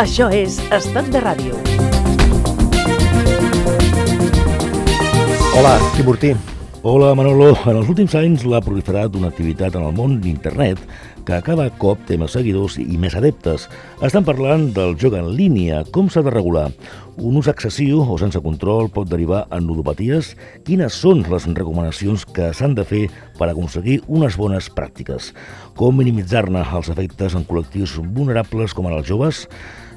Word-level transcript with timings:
Això 0.00 0.30
és 0.32 0.54
Estat 0.72 1.10
de 1.12 1.20
Ràdio. 1.20 1.58
Hola, 5.52 5.74
Quim 5.92 6.38
Hola, 6.82 7.12
Manolo. 7.14 7.52
En 7.68 7.76
els 7.76 7.90
últims 7.92 8.14
anys 8.16 8.46
l'ha 8.48 8.62
proliferat 8.64 9.14
una 9.14 9.28
activitat 9.28 9.76
en 9.76 9.84
el 9.86 9.92
món 9.94 10.16
d'internet 10.18 10.80
que 11.28 11.36
cada 11.44 11.68
cop 11.78 12.00
té 12.08 12.16
més 12.18 12.32
seguidors 12.34 12.78
i 12.80 12.96
més 12.98 13.14
adeptes. 13.14 13.68
Estan 14.02 14.24
parlant 14.26 14.70
del 14.74 14.96
joc 14.98 15.14
en 15.14 15.28
línia, 15.36 15.84
com 15.94 16.08
s'ha 16.10 16.24
de 16.24 16.32
regular. 16.32 16.72
Un 17.20 17.36
ús 17.38 17.50
excessiu 17.52 18.00
o 18.00 18.16
sense 18.18 18.40
control 18.42 18.88
pot 18.90 19.06
derivar 19.06 19.44
en 19.52 19.68
ludopaties? 19.68 20.32
Quines 20.66 20.96
són 21.04 21.22
les 21.28 21.46
recomanacions 21.52 22.24
que 22.24 22.50
s'han 22.56 22.74
de 22.74 22.88
fer 22.88 23.04
per 23.38 23.52
aconseguir 23.52 24.00
unes 24.08 24.40
bones 24.40 24.72
pràctiques? 24.72 25.30
Com 25.78 26.00
minimitzar-ne 26.00 26.64
els 26.64 26.90
efectes 26.90 27.36
en 27.38 27.46
col·lectius 27.46 28.00
vulnerables 28.02 28.74
com 28.74 28.90
en 28.90 28.98
els 28.98 29.06
joves? 29.06 29.46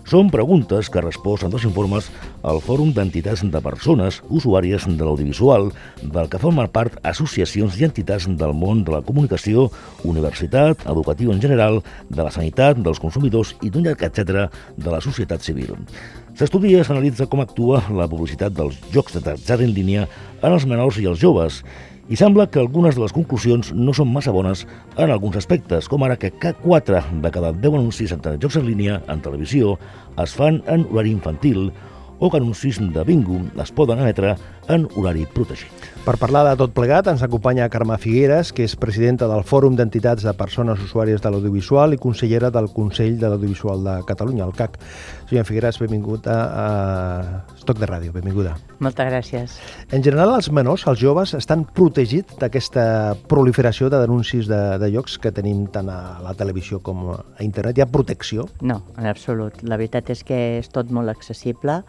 Són 0.05 0.27
preguntes 0.29 0.85
que 0.93 1.01
resposen 1.01 1.49
dos 1.49 1.63
informes 1.65 2.11
al 2.45 2.59
Fòrum 2.61 2.91
d'Entitats 2.93 3.41
de 3.41 3.61
Persones 3.65 4.19
Usuàries 4.29 4.83
de 4.85 5.01
l'Audiovisual, 5.01 5.71
del 6.03 6.29
que 6.29 6.37
formen 6.43 6.69
part 6.69 6.99
associacions 7.01 7.79
i 7.79 7.87
entitats 7.87 8.27
del 8.29 8.53
món 8.53 8.83
de 8.85 8.93
la 8.93 9.01
comunicació, 9.07 9.71
universitat, 10.05 10.85
educatiu 10.93 11.33
en 11.33 11.41
general, 11.41 11.81
de 12.11 12.21
la 12.21 12.29
sanitat, 12.29 12.77
dels 12.85 13.01
consumidors 13.01 13.55
i 13.65 13.73
d'un 13.73 13.89
llarg 13.89 14.05
etc. 14.05 14.45
de 14.77 14.93
la 14.93 15.01
societat 15.01 15.41
civil. 15.41 15.73
S'estudia 16.37 16.83
i 16.83 16.85
s'analitza 16.85 17.25
com 17.31 17.41
actua 17.41 17.81
la 17.89 18.05
publicitat 18.11 18.53
dels 18.53 18.77
jocs 18.93 19.17
d'atzar 19.17 19.57
en 19.65 19.73
línia 19.73 20.05
en 20.43 20.51
els 20.51 20.69
menors 20.69 21.01
i 21.01 21.09
els 21.09 21.17
joves 21.17 21.63
i 22.09 22.17
sembla 22.19 22.45
que 22.51 22.59
algunes 22.61 22.95
de 22.95 23.01
les 23.01 23.13
conclusions 23.15 23.71
no 23.73 23.93
són 23.97 24.11
massa 24.13 24.33
bones 24.33 24.65
en 25.01 25.09
alguns 25.09 25.39
aspectes, 25.39 25.87
com 25.89 26.03
ara 26.05 26.17
que 26.21 26.29
4 26.61 27.01
de 27.23 27.31
cada 27.33 27.51
10 27.51 27.79
anuncis 27.79 28.13
en 28.13 28.21
jocs 28.41 28.59
en 28.59 28.67
línia 28.67 29.01
en 29.09 29.23
televisió 29.25 29.79
es 30.21 30.35
fan 30.37 30.61
en 30.67 30.85
horari 30.91 31.15
infantil 31.15 31.71
o 32.19 32.29
que 32.29 32.37
anuncis 32.37 32.77
de 32.79 33.03
bingo 33.03 33.41
es 33.61 33.71
poden 33.71 33.99
emetre 33.99 34.35
en 34.69 34.87
horari 34.95 35.25
protegit. 35.33 35.95
Per 36.05 36.19
parlar 36.21 36.43
de 36.45 36.51
tot 36.59 36.69
plegat 36.69 37.07
ens 37.09 37.23
acompanya 37.25 37.65
Carme 37.73 37.95
Figueres, 37.97 38.51
que 38.53 38.61
és 38.67 38.75
presidenta 38.77 39.25
del 39.25 39.41
Fòrum 39.41 39.73
d'Entitats 39.73 40.21
de 40.21 40.33
Persones 40.37 40.81
Usuàries 40.85 41.23
de 41.23 41.31
l'Audiovisual 41.33 41.95
i 41.95 41.97
consellera 41.97 42.51
del 42.53 42.67
Consell 42.75 43.15
de 43.17 43.31
l'Audiovisual 43.31 43.81
de 43.81 43.95
Catalunya, 44.05 44.45
el 44.45 44.53
CAC. 44.53 44.77
Senyora 45.25 45.47
Figueres, 45.47 45.79
benvinguda 45.81 46.35
a 46.45 46.67
Estoc 47.55 47.79
de 47.81 47.89
Ràdio, 47.89 48.13
benvinguda. 48.13 48.53
Moltes 48.85 49.09
gràcies. 49.09 49.55
En 49.89 50.05
general, 50.05 50.35
els 50.37 50.51
menors, 50.53 50.85
els 50.85 51.01
joves, 51.01 51.33
estan 51.33 51.63
protegits 51.65 52.37
d'aquesta 52.37 53.15
proliferació 53.25 53.89
de 53.89 54.03
denuncis 54.03 54.45
de, 54.51 54.61
de 54.77 54.91
llocs 54.93 55.17
que 55.17 55.33
tenim 55.33 55.65
tant 55.73 55.89
a 55.89 56.19
la 56.21 56.35
televisió 56.37 56.83
com 56.85 57.01
a 57.15 57.17
internet. 57.41 57.79
Hi 57.79 57.85
ha 57.87 57.89
protecció? 57.89 58.45
No, 58.61 58.83
en 58.99 59.09
absolut. 59.09 59.57
La 59.65 59.81
veritat 59.81 60.13
és 60.13 60.21
que 60.21 60.37
és 60.59 60.69
tot 60.69 60.93
molt 60.93 61.09
accessible 61.09 61.81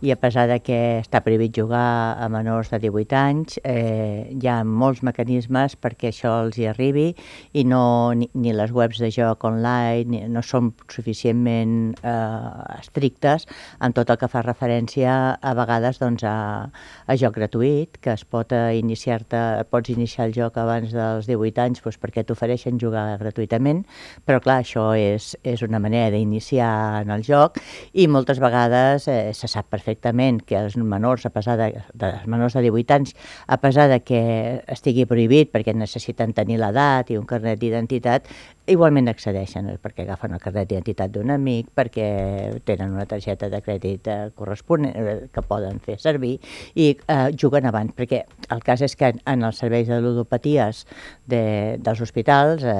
i 0.00 0.10
a 0.10 0.16
pesar 0.16 0.46
de 0.48 0.56
que 0.64 0.76
està 1.02 1.20
prohibit 1.20 1.52
jugar 1.56 2.16
a 2.16 2.28
menors 2.32 2.70
de 2.72 2.78
18 2.80 3.16
anys, 3.16 3.58
eh, 3.68 4.32
hi 4.32 4.48
ha 4.48 4.62
molts 4.64 5.02
mecanismes 5.04 5.76
perquè 5.76 6.08
això 6.08 6.32
els 6.46 6.56
hi 6.56 6.64
arribi 6.70 7.10
i 7.52 7.64
no, 7.68 8.14
ni, 8.16 8.30
ni 8.32 8.54
les 8.56 8.72
webs 8.72 9.00
de 9.02 9.10
joc 9.12 9.44
online 9.44 10.06
ni, 10.08 10.22
no 10.32 10.40
són 10.40 10.70
suficientment 10.88 11.74
eh, 12.00 12.78
estrictes 12.78 13.44
en 13.84 13.96
tot 13.96 14.08
el 14.08 14.20
que 14.20 14.30
fa 14.32 14.40
referència 14.46 15.18
a 15.36 15.52
vegades 15.58 16.00
doncs, 16.00 16.24
a, 16.24 16.70
a 17.04 17.18
joc 17.20 17.36
gratuït, 17.36 18.00
que 18.00 18.14
es 18.16 18.24
pot 18.24 18.54
eh, 18.56 18.78
iniciar-te, 18.80 19.42
pots 19.68 19.92
iniciar 19.92 20.30
el 20.30 20.34
joc 20.36 20.56
abans 20.60 20.96
dels 20.96 21.28
18 21.28 21.64
anys 21.66 21.84
doncs, 21.84 22.00
perquè 22.00 22.24
t'ofereixen 22.24 22.80
jugar 22.80 23.18
gratuïtament, 23.20 23.84
però 24.24 24.40
clar, 24.40 24.62
això 24.64 24.94
és, 24.96 25.34
és 25.44 25.60
una 25.66 25.82
manera 25.82 26.08
d'iniciar 26.16 26.72
en 27.04 27.12
el 27.12 27.26
joc 27.26 27.60
i 27.92 28.08
moltes 28.08 28.40
vegades 28.40 29.04
eh, 29.12 29.20
se 29.36 29.44
sap 29.44 29.68
perfectament 29.68 29.89
perfectament 29.90 30.40
que 30.46 30.56
els 30.56 30.76
menors, 30.76 31.26
a 31.26 31.30
pesar 31.30 31.56
de, 31.58 31.82
de 31.94 32.10
els 32.10 32.26
menors 32.30 32.54
de 32.54 32.62
18 32.62 32.94
anys, 32.94 33.14
a 33.46 33.58
pesar 33.60 33.88
de 33.90 34.00
que 34.00 34.62
estigui 34.68 35.06
prohibit 35.06 35.50
perquè 35.52 35.74
necessiten 35.74 36.32
tenir 36.32 36.58
l'edat 36.60 37.10
i 37.10 37.18
un 37.18 37.26
carnet 37.26 37.58
d'identitat, 37.58 38.28
igualment 38.70 39.08
accedeixen, 39.10 39.68
eh, 39.68 39.78
perquè 39.82 40.04
agafen 40.04 40.34
el 40.36 40.42
carnet 40.42 40.68
d'identitat 40.68 41.10
d'un 41.10 41.30
amic, 41.34 41.70
perquè 41.74 42.60
tenen 42.64 42.94
una 42.94 43.06
targeta 43.06 43.48
de 43.50 43.60
crèdit 43.64 44.06
eh, 44.06 44.18
corresponent 44.36 44.94
eh, 44.94 45.16
que 45.32 45.42
poden 45.42 45.80
fer 45.80 45.98
servir 45.98 46.36
i 46.74 46.92
eh, 46.94 47.30
juguen 47.34 47.66
abans, 47.66 47.94
perquè 47.96 48.22
el 48.50 48.62
cas 48.62 48.84
és 48.86 48.94
que 48.96 49.12
en 49.18 49.46
els 49.46 49.58
serveis 49.58 49.88
de 49.88 50.00
ludopaties 50.00 50.84
de, 51.26 51.78
dels 51.82 52.00
hospitals, 52.00 52.62
eh, 52.62 52.76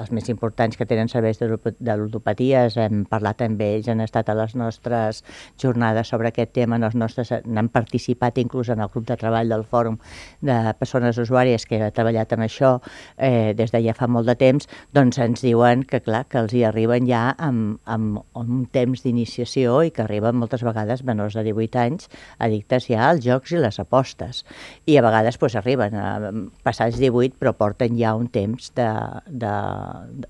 els 0.00 0.12
més 0.14 0.30
importants 0.30 0.78
que 0.78 0.86
tenen 0.86 1.10
serveis 1.10 1.40
de, 1.42 1.50
de 1.58 1.98
ludopaties, 1.98 2.78
hem 2.78 3.04
parlat 3.10 3.42
amb 3.42 3.60
ells, 3.64 3.90
han 3.90 4.04
estat 4.04 4.30
a 4.30 4.38
les 4.38 4.54
nostres 4.58 5.24
jornades 5.60 6.08
sobre 6.08 6.30
aquest 6.30 6.43
tema, 6.52 6.76
els 6.76 6.96
nostres 6.98 7.30
han 7.32 7.68
participat 7.72 8.38
inclús 8.42 8.68
en 8.72 8.80
el 8.84 8.90
grup 8.92 9.06
de 9.08 9.16
treball 9.20 9.48
del 9.48 9.64
Fòrum 9.64 9.98
de 10.44 10.56
Persones 10.78 11.18
Usuàries 11.20 11.66
que 11.68 11.80
ha 11.82 11.90
treballat 11.94 12.32
amb 12.34 12.44
això 12.46 12.80
eh, 13.16 13.54
des 13.56 13.72
de 13.72 13.80
ja 13.84 13.94
fa 13.96 14.06
molt 14.10 14.26
de 14.28 14.36
temps, 14.40 14.68
doncs 14.94 15.18
ens 15.22 15.44
diuen 15.44 15.84
que, 15.88 16.00
clar, 16.04 16.24
que 16.28 16.38
els 16.42 16.52
hi 16.54 16.64
arriben 16.66 17.06
ja 17.08 17.34
amb, 17.38 17.78
amb, 17.84 18.20
un 18.34 18.66
temps 18.72 19.02
d'iniciació 19.04 19.82
i 19.86 19.90
que 19.94 20.02
arriben 20.04 20.36
moltes 20.36 20.62
vegades 20.66 21.04
menors 21.06 21.34
de 21.38 21.44
18 21.46 21.78
anys 21.80 22.08
addictes 22.42 22.88
ja 22.90 23.08
als 23.10 23.24
jocs 23.24 23.52
i 23.54 23.58
les 23.62 23.78
apostes. 23.80 24.44
I 24.86 24.98
a 24.98 25.02
vegades 25.06 25.38
pues, 25.38 25.56
arriben 25.56 25.94
a 25.94 26.32
passats 26.66 26.98
18 27.00 27.38
però 27.40 27.54
porten 27.56 27.96
ja 27.98 28.14
un 28.18 28.28
temps 28.28 28.72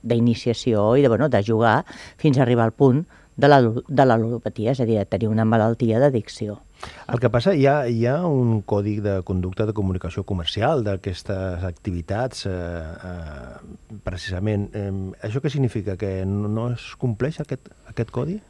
d'iniciació 0.02 0.96
i 0.96 1.02
de, 1.02 1.08
bueno, 1.08 1.28
de 1.28 1.42
jugar 1.44 1.84
fins 2.20 2.38
a 2.38 2.42
arribar 2.46 2.64
al 2.68 2.76
punt 2.76 3.04
de 3.36 3.48
la, 3.48 3.60
de 3.62 4.06
la 4.06 4.16
ludopatia, 4.20 4.72
és 4.72 4.80
a 4.80 4.86
dir, 4.88 4.98
de 5.00 5.08
tenir 5.10 5.28
una 5.28 5.44
malaltia 5.44 6.00
d'addicció. 6.02 6.60
El 7.08 7.20
que 7.20 7.30
passa, 7.32 7.54
hi 7.56 7.66
ha, 7.66 7.76
hi 7.88 8.04
ha 8.06 8.18
un 8.28 8.58
còdic 8.68 9.00
de 9.04 9.18
conducta 9.26 9.66
de 9.66 9.74
comunicació 9.76 10.24
comercial 10.28 10.84
d'aquestes 10.84 11.64
activitats, 11.64 12.46
eh, 12.46 12.54
eh, 12.54 14.00
precisament. 14.04 14.68
Eh, 14.76 14.90
això 15.24 15.40
què 15.40 15.52
significa? 15.52 15.96
Que 16.00 16.16
no 16.26 16.70
es 16.72 16.90
compleix 17.00 17.40
aquest, 17.40 17.72
aquest 17.90 18.12
codi? 18.14 18.40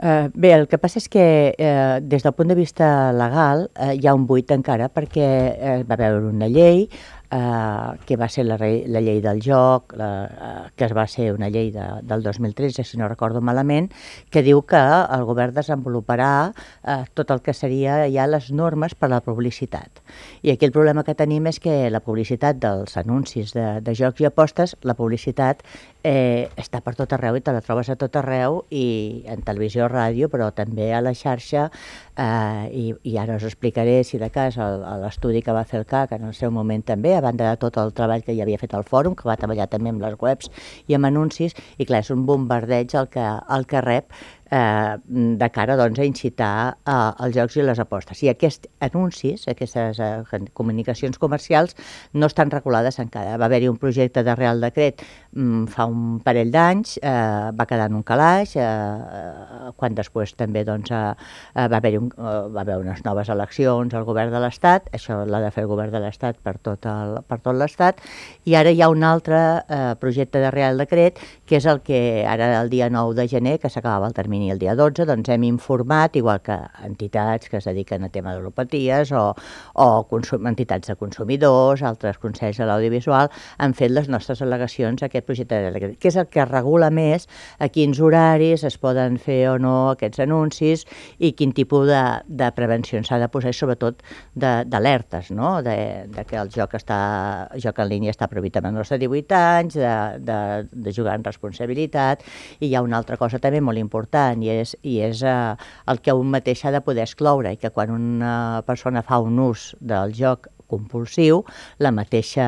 Eh, 0.00 0.30
bé, 0.34 0.52
el 0.54 0.68
que 0.70 0.78
passa 0.78 1.00
és 1.00 1.08
que 1.10 1.22
eh, 1.58 1.98
des 2.06 2.22
del 2.22 2.34
punt 2.38 2.52
de 2.52 2.54
vista 2.54 3.10
legal 3.10 3.64
eh, 3.74 3.96
hi 3.98 4.06
ha 4.06 4.14
un 4.14 4.28
buit 4.30 4.52
encara 4.54 4.86
perquè 4.94 5.26
eh, 5.26 5.80
va 5.88 5.96
haver 5.98 6.12
una 6.28 6.46
llei, 6.46 6.84
eh, 7.30 7.98
que 8.06 8.16
va 8.16 8.28
ser 8.28 8.44
la, 8.46 8.56
la 8.58 9.00
llei 9.00 9.20
del 9.20 9.40
joc, 9.44 9.94
la, 9.98 10.10
eh, 10.24 10.70
que 10.76 10.86
es 10.86 10.94
va 10.96 11.06
ser 11.06 11.32
una 11.34 11.48
llei 11.48 11.70
de, 11.74 11.86
del 12.02 12.22
2013, 12.22 12.84
si 12.84 12.98
no 12.98 13.08
recordo 13.08 13.40
malament, 13.40 13.90
que 14.30 14.42
diu 14.42 14.62
que 14.68 14.80
el 14.80 15.24
govern 15.28 15.54
desenvoluparà 15.56 16.32
eh, 16.48 17.02
tot 17.14 17.30
el 17.34 17.42
que 17.44 17.54
seria 17.54 18.00
ja 18.12 18.28
les 18.28 18.50
normes 18.52 18.94
per 18.94 19.10
a 19.10 19.16
la 19.16 19.20
publicitat. 19.24 20.02
I 20.42 20.52
aquí 20.52 20.68
el 20.68 20.72
problema 20.72 21.04
que 21.04 21.16
tenim 21.18 21.46
és 21.50 21.60
que 21.60 21.88
la 21.90 22.02
publicitat 22.04 22.60
dels 22.62 22.96
anuncis 23.00 23.54
de, 23.56 23.68
de 23.84 23.94
jocs 23.98 24.22
i 24.22 24.28
apostes, 24.28 24.76
la 24.82 24.96
publicitat 24.98 25.64
eh, 26.04 26.48
està 26.56 26.80
per 26.84 26.94
tot 26.98 27.12
arreu 27.12 27.36
i 27.36 27.44
te 27.44 27.52
la 27.52 27.62
trobes 27.64 27.90
a 27.92 27.96
tot 28.00 28.16
arreu 28.20 28.62
i 28.70 29.24
en 29.28 29.42
televisió, 29.46 29.88
ràdio, 29.90 30.30
però 30.32 30.50
també 30.54 30.92
a 30.94 31.02
la 31.04 31.14
xarxa 31.16 31.68
eh, 32.18 32.68
i, 32.74 32.84
i 33.06 33.16
ara 33.18 33.36
us 33.38 33.46
explicaré 33.46 34.02
si 34.04 34.18
de 34.18 34.28
cas 34.34 34.58
l'estudi 34.58 35.42
que 35.44 35.54
va 35.54 35.64
fer 35.68 35.80
el 35.80 35.86
CAC 35.88 36.16
en 36.18 36.26
el 36.28 36.34
seu 36.34 36.50
moment 36.54 36.82
també 36.84 37.14
a 37.16 37.22
banda 37.24 37.52
de 37.52 37.60
tot 37.62 37.78
el 37.80 37.94
treball 37.94 38.24
que 38.26 38.34
ja 38.36 38.44
havia 38.44 38.58
fet 38.58 38.74
el 38.74 38.84
fòrum, 38.84 39.14
que 39.14 39.28
va 39.28 39.38
treballar 39.40 39.68
també 39.70 39.92
amb 39.94 40.02
les 40.02 40.18
webs 40.20 40.50
i 40.88 40.98
amb 40.98 41.08
anuncis, 41.08 41.54
i 41.78 41.86
clar, 41.86 42.02
és 42.02 42.10
un 42.14 42.26
bombardeig 42.26 42.94
el 42.98 43.10
que, 43.12 43.24
el 43.24 43.68
que 43.70 43.84
rep 43.84 44.10
eh, 44.50 44.96
de 45.06 45.50
cara 45.50 45.76
doncs, 45.76 45.98
a 45.98 46.06
incitar 46.06 46.78
eh, 46.86 47.24
els 47.24 47.36
jocs 47.36 47.58
i 47.58 47.64
les 47.66 47.80
apostes. 47.82 48.22
I 48.22 48.32
aquests 48.32 48.68
anuncis, 48.84 49.46
aquestes 49.50 50.00
eh, 50.00 50.42
comunicacions 50.56 51.18
comercials, 51.18 51.76
no 52.12 52.28
estan 52.30 52.52
regulades 52.52 52.98
encara. 53.02 53.36
Va 53.40 53.48
haver-hi 53.48 53.68
un 53.68 53.78
projecte 53.80 54.24
de 54.24 54.34
Real 54.38 54.60
Decret 54.64 55.04
mm, 55.32 55.68
fa 55.72 55.88
un 55.90 56.20
parell 56.24 56.52
d'anys, 56.54 56.98
eh, 57.02 57.50
va 57.58 57.68
quedar 57.68 57.88
en 57.90 57.98
un 58.00 58.06
calaix, 58.06 58.56
eh, 58.56 58.64
eh 58.64 59.72
quan 59.78 59.94
després 59.94 60.32
també 60.34 60.64
doncs, 60.64 60.90
eh, 60.90 61.14
eh, 61.54 61.66
va 61.68 61.78
haver-hi 61.78 61.98
un, 62.00 62.08
eh, 62.16 62.36
va 62.54 62.62
haver 62.62 62.78
unes 62.80 63.04
noves 63.04 63.28
eleccions 63.28 63.94
al 63.94 64.06
govern 64.08 64.32
de 64.32 64.40
l'Estat, 64.42 64.88
això 64.96 65.20
l'ha 65.26 65.42
de 65.44 65.50
fer 65.54 65.64
el 65.66 65.70
govern 65.70 65.92
de 65.92 66.00
l'Estat 66.02 66.38
per 66.42 66.56
tot 66.58 66.86
per 67.28 67.38
tot 67.42 67.56
l'Estat, 67.58 68.00
i 68.48 68.54
ara 68.54 68.70
hi 68.70 68.80
ha 68.82 68.88
un 68.88 69.02
altre 69.04 69.38
eh, 69.68 69.94
projecte 70.00 70.40
de 70.40 70.50
Real 70.50 70.78
Decret, 70.78 71.18
que 71.46 71.58
és 71.58 71.66
el 71.66 71.82
que 71.84 72.24
ara 72.26 72.60
el 72.62 72.70
dia 72.70 72.88
9 72.90 73.14
de 73.18 73.28
gener, 73.28 73.58
que 73.58 73.70
s'acabava 73.70 74.08
el 74.08 74.14
termini 74.14 74.37
termini 74.38 74.50
el 74.50 74.58
dia 74.58 74.74
12, 74.76 75.04
doncs 75.06 75.28
hem 75.28 75.44
informat, 75.44 76.16
igual 76.16 76.40
que 76.40 76.56
entitats 76.84 77.48
que 77.48 77.58
es 77.58 77.64
dediquen 77.64 78.04
a 78.04 78.08
tema 78.08 78.34
d'holopaties 78.34 79.10
o, 79.12 79.34
o 79.74 80.06
consum, 80.08 80.46
entitats 80.46 80.88
de 80.88 80.96
consumidors, 80.96 81.82
altres 81.82 82.18
consells 82.18 82.58
de 82.58 82.66
l'audiovisual, 82.66 83.30
han 83.58 83.74
fet 83.74 83.90
les 83.90 84.08
nostres 84.08 84.42
al·legacions 84.42 85.02
a 85.02 85.08
aquest 85.08 85.26
projecte 85.26 85.58
de 85.58 85.72
decret, 85.72 85.96
que 85.98 86.08
és 86.08 86.16
el 86.16 86.28
que 86.30 86.44
regula 86.46 86.90
més 86.90 87.26
a 87.58 87.68
quins 87.68 87.98
horaris 88.00 88.64
es 88.64 88.78
poden 88.78 89.18
fer 89.18 89.48
o 89.50 89.58
no 89.58 89.90
aquests 89.94 90.22
anuncis 90.22 90.86
i 91.18 91.32
quin 91.32 91.52
tipus 91.52 91.88
de, 91.88 92.02
de 92.28 92.50
prevenció 92.54 93.02
s'ha 93.02 93.18
de 93.18 93.28
posar, 93.30 93.52
sobretot 93.54 94.02
d'alertes, 94.34 95.32
no? 95.32 95.62
de, 95.62 96.06
de 96.14 96.24
que 96.28 96.38
el 96.38 96.52
joc, 96.54 96.78
està, 96.78 97.48
el 97.54 97.62
joc 97.64 97.78
en 97.82 97.90
línia 97.90 98.14
està 98.14 98.28
prohibit 98.30 98.58
a 98.58 98.62
menors 98.62 98.94
de 98.94 99.00
18 99.02 99.38
anys, 99.38 99.78
de, 99.78 99.92
de, 100.22 100.38
de 100.70 100.94
jugar 100.94 101.18
en 101.18 101.26
responsabilitat, 101.26 102.22
i 102.60 102.68
hi 102.68 102.74
ha 102.76 102.84
una 102.84 102.98
altra 103.00 103.16
cosa 103.18 103.40
també 103.42 103.60
molt 103.64 103.80
important, 103.80 104.27
important 104.28 104.42
i 104.42 104.50
és, 104.50 104.76
i 104.82 105.00
és 105.04 105.22
eh, 105.22 105.56
el 105.88 106.00
que 106.00 106.12
un 106.14 106.30
mateix 106.30 106.64
ha 106.64 106.72
de 106.72 106.80
poder 106.80 107.04
excloure 107.06 107.52
i 107.52 107.56
que 107.56 107.70
quan 107.70 107.90
una 107.90 108.62
persona 108.66 109.02
fa 109.02 109.20
un 109.20 109.38
ús 109.38 109.74
del 109.80 110.14
joc 110.14 110.48
compulsiu, 110.68 111.46
la 111.80 111.88
mateixa, 111.96 112.44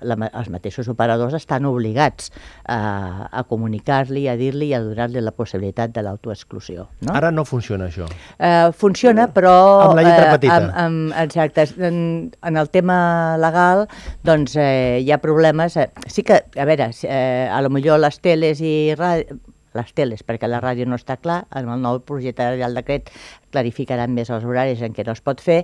la, 0.00 0.16
els 0.32 0.48
mateixos 0.48 0.88
operadors 0.88 1.34
estan 1.36 1.66
obligats 1.68 2.30
a, 2.64 3.28
a 3.28 3.42
comunicar-li, 3.44 4.22
a 4.24 4.38
dir-li 4.40 4.70
i 4.70 4.72
a 4.72 4.80
donar-li 4.80 5.20
la 5.20 5.34
possibilitat 5.36 5.92
de 5.92 6.06
l'autoexclusió. 6.06 6.86
No? 7.04 7.12
Ara 7.12 7.28
no 7.28 7.44
funciona 7.44 7.90
això. 7.90 8.08
Eh, 8.38 8.70
funciona, 8.72 9.28
però... 9.34 9.52
Amb 9.84 9.98
la 10.00 10.06
lletra 10.06 10.30
eh, 10.30 10.38
petita. 10.38 10.56
Amb, 10.56 10.72
amb, 10.86 11.12
exacte. 11.26 11.68
En, 11.76 12.00
en 12.40 12.56
el 12.56 12.72
tema 12.72 13.36
legal, 13.36 13.84
doncs, 14.24 14.56
eh, 14.56 15.04
hi 15.04 15.12
ha 15.12 15.20
problemes. 15.20 15.76
Eh, 15.76 15.90
sí 16.08 16.24
que, 16.24 16.40
a 16.56 16.68
veure, 16.68 16.88
eh, 17.04 17.52
a 17.52 17.60
lo 17.60 17.68
millor 17.68 18.00
les 18.00 18.16
teles 18.24 18.64
i 18.64 18.74
ràdio, 18.96 19.36
les 19.78 19.94
teles, 19.96 20.24
perquè 20.26 20.50
la 20.50 20.60
ràdio 20.64 20.86
no 20.88 20.98
està 20.98 21.16
clar, 21.22 21.44
en 21.56 21.70
el 21.70 21.84
nou 21.84 22.02
projecte 22.06 22.44
de 22.44 22.56
Real 22.58 22.76
Decret 22.76 23.12
clarificaran 23.54 24.12
més 24.12 24.28
els 24.34 24.44
horaris 24.44 24.82
en 24.84 24.92
què 24.92 25.04
no 25.06 25.14
es 25.16 25.22
pot 25.24 25.40
fer, 25.40 25.62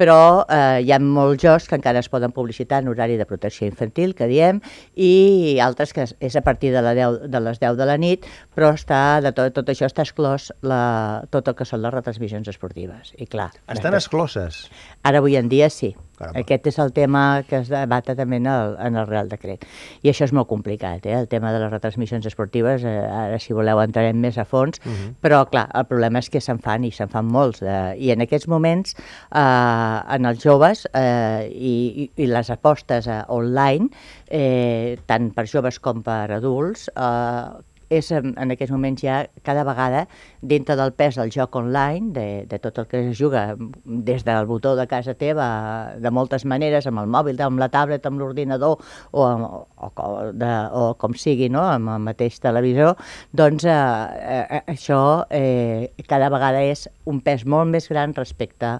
però 0.00 0.44
eh, 0.48 0.80
hi 0.84 0.92
ha 0.92 1.00
molts 1.02 1.42
jocs 1.42 1.68
que 1.68 1.76
encara 1.76 2.00
es 2.00 2.08
poden 2.12 2.32
publicitar 2.36 2.80
en 2.82 2.88
horari 2.92 3.18
de 3.20 3.26
protecció 3.28 3.68
infantil, 3.68 4.14
que 4.16 4.28
diem, 4.30 4.62
i 4.94 5.58
altres 5.62 5.92
que 5.96 6.06
és 6.06 6.36
a 6.36 6.44
partir 6.46 6.72
de, 6.72 6.82
la 6.84 6.94
10, 6.96 7.26
de 7.32 7.42
les 7.44 7.60
10 7.60 7.76
de 7.80 7.88
la 7.88 7.98
nit, 8.00 8.26
però 8.56 8.72
està, 8.72 9.20
de 9.20 9.34
tot, 9.36 9.52
tot 9.52 9.68
això 9.68 9.84
està 9.84 10.06
exclòs 10.06 10.48
la, 10.64 11.22
tot 11.30 11.48
el 11.50 11.56
que 11.58 11.66
són 11.68 11.82
les 11.84 11.92
retransmissions 11.92 12.48
esportives. 12.48 13.12
I 13.20 13.28
clar, 13.28 13.50
Estan 13.66 13.92
després- 13.92 14.06
excloses. 14.06 14.60
Ara 15.04 15.20
avui 15.20 15.36
en 15.36 15.50
dia 15.52 15.68
sí. 15.70 15.94
Caramba. 16.16 16.40
Aquest 16.40 16.66
és 16.70 16.78
el 16.80 16.94
tema 16.96 17.42
que 17.44 17.58
es 17.58 17.68
debata 17.68 18.14
també 18.16 18.38
en 18.40 18.46
el, 18.48 18.70
en 18.80 18.96
el 18.96 19.06
Real 19.06 19.28
Decret. 19.28 19.66
I 20.00 20.08
això 20.08 20.24
és 20.24 20.32
molt 20.32 20.48
complicat, 20.48 21.04
eh? 21.04 21.12
el 21.12 21.28
tema 21.28 21.52
de 21.52 21.60
les 21.60 21.70
retransmissions 21.70 22.24
esportives, 22.24 22.86
eh, 22.88 22.94
ara 23.04 23.36
si 23.42 23.52
voleu 23.52 23.82
entrarem 23.82 24.16
més 24.16 24.38
a 24.40 24.46
fons, 24.48 24.80
uh 24.80 24.88
-huh. 24.88 25.12
però 25.20 25.44
clar, 25.50 25.68
el 25.74 25.84
problema 25.84 26.18
és 26.18 26.30
que 26.30 26.40
se'n 26.40 26.58
fan 26.58 26.84
i 26.84 26.90
se'n 26.90 27.12
fan 27.12 27.26
molts. 27.26 27.60
Eh? 27.60 27.96
I 27.98 28.10
en 28.12 28.22
aquests 28.22 28.48
moments, 28.48 28.96
eh, 28.96 30.14
en 30.16 30.24
els 30.24 30.42
joves 30.42 30.88
eh, 30.94 31.52
i, 31.52 32.08
i, 32.16 32.22
i 32.22 32.26
les 32.26 32.50
apostes 32.50 33.06
eh, 33.06 33.22
online, 33.28 33.90
eh, 34.30 34.96
tant 35.04 35.34
per 35.34 35.46
joves 35.46 35.78
com 35.78 36.02
per 36.02 36.32
adults, 36.32 36.88
eh, 36.96 37.75
és 37.90 38.10
en, 38.14 38.34
aquests 38.36 38.72
moments 38.74 39.02
ja 39.02 39.22
cada 39.46 39.64
vegada 39.66 40.06
dintre 40.40 40.76
del 40.78 40.92
pes 40.96 41.16
del 41.18 41.30
joc 41.34 41.56
online, 41.58 42.12
de, 42.16 42.26
de 42.50 42.58
tot 42.62 42.78
el 42.82 42.88
que 42.90 43.02
es 43.10 43.18
juga 43.18 43.56
des 43.84 44.24
del 44.26 44.46
botó 44.46 44.74
de 44.76 44.86
casa 44.90 45.14
teva, 45.14 45.94
de 45.98 46.10
moltes 46.10 46.44
maneres, 46.44 46.86
amb 46.86 47.02
el 47.02 47.10
mòbil, 47.10 47.40
amb 47.42 47.62
la 47.62 47.70
tablet, 47.72 48.06
amb 48.06 48.20
l'ordinador 48.20 48.78
o, 49.12 49.22
o, 49.22 49.90
o, 49.90 50.10
de, 50.32 50.52
o 50.72 50.94
com 50.98 51.14
sigui, 51.14 51.48
no? 51.52 51.64
amb 51.66 51.94
el 51.94 52.04
mateix 52.10 52.40
televisor, 52.42 52.96
doncs 53.36 53.66
eh, 53.70 53.76
eh, 53.76 54.62
això 54.74 55.00
eh, 55.30 55.92
cada 56.08 56.30
vegada 56.32 56.62
és 56.66 56.86
un 57.06 57.20
pes 57.22 57.46
molt 57.46 57.70
més 57.70 57.88
gran 57.90 58.14
respecte 58.16 58.76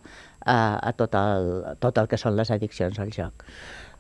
a, 0.47 0.59
a 0.79 0.93
tot, 0.99 1.15
el, 1.19 1.51
tot 1.83 1.99
el 1.99 2.09
que 2.11 2.19
són 2.21 2.37
les 2.39 2.53
addiccions 2.55 2.99
al 3.03 3.13
joc. 3.15 3.45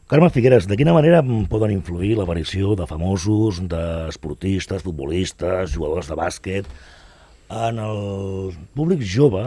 Carme 0.07 0.29
Figueres, 0.31 0.69
de 0.71 0.77
quina 0.79 0.93
manera 0.95 1.19
poden 1.51 1.73
influir 1.75 2.13
l'aparició 2.15 2.77
de 2.79 2.85
famosos, 2.87 3.57
d'esportistes, 3.67 4.85
futbolistes, 4.87 5.73
jugadors 5.73 6.07
de 6.07 6.19
bàsquet, 6.21 6.69
en 7.51 7.81
el 7.83 8.53
públic 8.79 9.03
jove, 9.03 9.43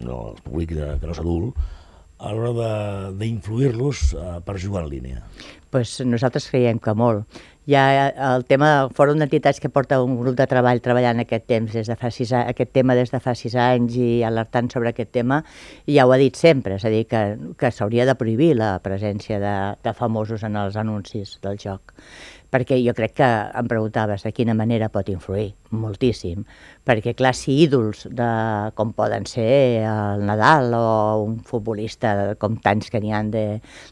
no, 0.00 0.16
el 0.30 0.40
públic 0.46 0.72
de, 0.72 0.88
que 0.96 1.04
no 1.04 1.12
és 1.12 1.20
adult, 1.20 1.60
a 2.16 2.32
l'hora 2.32 3.12
d'influir-los 3.20 4.06
eh, 4.16 4.24
per 4.46 4.56
jugar 4.62 4.86
en 4.86 4.90
línia? 4.94 5.20
pues 5.74 5.98
nosaltres 6.06 6.44
creiem 6.52 6.78
que 6.78 6.92
molt. 6.94 7.40
Hi 7.66 7.74
ha 7.80 8.08
el 8.34 8.42
tema, 8.44 8.66
el 8.82 8.90
Fòrum 8.92 9.22
d'Entitats 9.22 9.56
que 9.56 9.70
porta 9.72 9.96
un 10.04 10.18
grup 10.18 10.34
de 10.36 10.44
treball 10.50 10.82
treballant 10.84 11.22
aquest 11.22 11.46
temps 11.48 11.72
des 11.72 11.88
de 11.88 11.96
fa 11.96 12.10
sis, 12.12 12.34
aquest 12.36 12.74
tema 12.76 12.92
des 12.98 13.08
de 13.08 13.22
fa 13.24 13.32
sis 13.32 13.56
anys 13.56 13.96
i 13.96 14.08
alertant 14.28 14.68
sobre 14.68 14.92
aquest 14.92 15.14
tema, 15.16 15.40
i 15.88 15.96
ja 15.96 16.04
ho 16.04 16.12
ha 16.12 16.20
dit 16.20 16.36
sempre, 16.36 16.76
és 16.76 16.84
a 16.84 16.92
dir, 16.92 17.06
que, 17.08 17.24
que 17.56 17.72
s'hauria 17.72 18.04
de 18.04 18.18
prohibir 18.20 18.52
la 18.60 18.74
presència 18.84 19.40
de, 19.40 19.56
de 19.80 19.96
famosos 19.96 20.44
en 20.44 20.60
els 20.60 20.76
anuncis 20.76 21.38
del 21.40 21.56
joc. 21.56 21.96
Perquè 22.54 22.76
jo 22.84 22.92
crec 22.94 23.16
que 23.18 23.26
em 23.58 23.66
preguntaves 23.66 24.22
de 24.22 24.30
quina 24.30 24.54
manera 24.54 24.86
pot 24.92 25.08
influir, 25.10 25.48
moltíssim, 25.74 26.44
perquè 26.86 27.16
clar, 27.18 27.32
si 27.34 27.56
ídols 27.64 28.04
de, 28.14 28.28
com 28.78 28.92
poden 28.94 29.24
ser 29.26 29.48
el 29.88 30.22
Nadal 30.28 30.76
o 30.78 30.84
un 31.24 31.40
futbolista 31.42 32.36
com 32.38 32.60
tants 32.62 32.92
que 32.92 33.00
n'hi 33.02 33.10
han 33.10 33.32
de, 33.32 33.46